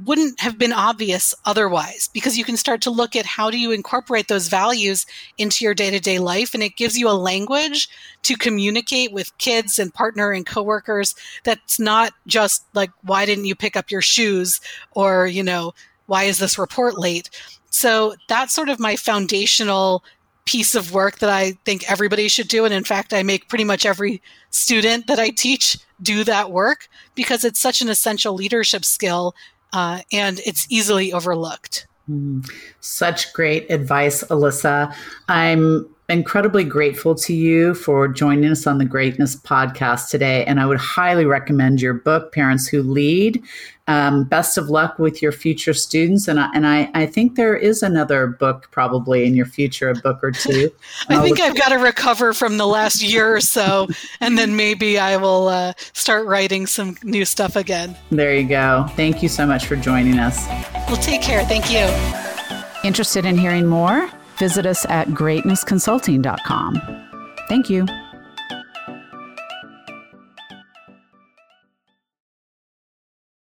wouldn't 0.04 0.40
have 0.40 0.58
been 0.58 0.72
obvious 0.72 1.34
otherwise 1.44 2.08
because 2.12 2.38
you 2.38 2.44
can 2.44 2.56
start 2.56 2.80
to 2.82 2.90
look 2.90 3.16
at 3.16 3.26
how 3.26 3.50
do 3.50 3.58
you 3.58 3.72
incorporate 3.72 4.28
those 4.28 4.48
values 4.48 5.06
into 5.38 5.64
your 5.64 5.74
day-to-day 5.74 6.18
life 6.18 6.54
and 6.54 6.62
it 6.62 6.76
gives 6.76 6.96
you 6.96 7.08
a 7.08 7.12
language 7.12 7.88
to 8.22 8.36
communicate 8.36 9.12
with 9.12 9.36
kids 9.38 9.78
and 9.78 9.94
partner 9.94 10.30
and 10.30 10.46
coworkers 10.46 11.14
that's 11.44 11.80
not 11.80 12.12
just 12.26 12.64
like 12.74 12.90
why 13.02 13.26
didn't 13.26 13.46
you 13.46 13.54
pick 13.54 13.76
up 13.76 13.90
your 13.90 14.02
shoes 14.02 14.60
or 14.92 15.26
you 15.26 15.42
know 15.42 15.72
why 16.06 16.24
is 16.24 16.38
this 16.38 16.58
report 16.58 16.98
late 16.98 17.30
so 17.70 18.14
that's 18.28 18.54
sort 18.54 18.68
of 18.68 18.78
my 18.78 18.96
foundational 18.96 20.02
piece 20.48 20.74
of 20.74 20.94
work 20.94 21.18
that 21.18 21.28
I 21.28 21.52
think 21.66 21.90
everybody 21.90 22.26
should 22.26 22.48
do. 22.48 22.64
And 22.64 22.72
in 22.72 22.82
fact, 22.82 23.12
I 23.12 23.22
make 23.22 23.48
pretty 23.48 23.64
much 23.64 23.84
every 23.84 24.22
student 24.48 25.06
that 25.06 25.18
I 25.18 25.28
teach 25.28 25.76
do 26.00 26.24
that 26.24 26.50
work 26.50 26.88
because 27.14 27.44
it's 27.44 27.60
such 27.60 27.82
an 27.82 27.90
essential 27.90 28.32
leadership 28.32 28.82
skill 28.82 29.34
uh, 29.72 30.00
and 30.12 30.40
it's 30.40 30.66
easily 30.70 31.12
overlooked. 31.12 31.86
Mm, 32.08 32.48
such 32.80 33.32
great 33.32 33.70
advice, 33.70 34.24
Alyssa. 34.24 34.94
I'm 35.28 35.88
incredibly 36.08 36.64
grateful 36.64 37.14
to 37.14 37.34
you 37.34 37.74
for 37.74 38.08
joining 38.08 38.50
us 38.50 38.66
on 38.66 38.78
the 38.78 38.84
Greatness 38.84 39.36
podcast 39.36 40.08
today. 40.08 40.44
And 40.46 40.58
I 40.58 40.66
would 40.66 40.78
highly 40.78 41.26
recommend 41.26 41.82
your 41.82 41.94
book, 41.94 42.32
Parents 42.32 42.66
Who 42.66 42.82
Lead. 42.82 43.42
Um, 43.88 44.24
best 44.24 44.58
of 44.58 44.68
luck 44.68 44.98
with 44.98 45.22
your 45.22 45.32
future 45.32 45.72
students. 45.72 46.28
And 46.28 46.38
I, 46.40 46.50
and 46.54 46.66
I, 46.66 46.90
I 46.94 47.06
think 47.06 47.36
there 47.36 47.56
is 47.56 47.82
another 47.82 48.26
book 48.26 48.68
probably 48.70 49.24
in 49.24 49.34
your 49.34 49.46
future, 49.46 49.88
a 49.88 49.94
book 49.94 50.20
or 50.22 50.30
two. 50.30 50.70
I 51.08 51.22
think 51.22 51.40
I've 51.40 51.56
got 51.56 51.70
to 51.70 51.76
recover 51.76 52.34
from 52.34 52.58
the 52.58 52.66
last 52.66 53.02
year 53.02 53.34
or 53.34 53.40
so, 53.40 53.88
and 54.20 54.36
then 54.36 54.56
maybe 54.56 54.98
I 54.98 55.16
will 55.16 55.48
uh, 55.48 55.72
start 55.94 56.26
writing 56.26 56.66
some 56.66 56.98
new 57.02 57.24
stuff 57.24 57.56
again. 57.56 57.96
There 58.10 58.34
you 58.34 58.46
go. 58.46 58.86
Thank 58.90 59.22
you 59.22 59.28
so 59.30 59.46
much 59.46 59.66
for 59.66 59.76
joining 59.76 60.18
us. 60.18 60.46
Well, 60.88 60.96
take 60.96 61.22
care. 61.22 61.44
Thank 61.46 61.70
you. 61.70 61.88
Interested 62.84 63.24
in 63.24 63.38
hearing 63.38 63.66
more? 63.66 64.10
Visit 64.38 64.66
us 64.66 64.86
at 64.86 65.08
greatnessconsulting.com. 65.08 66.80
Thank 67.48 67.70
you. 67.70 67.86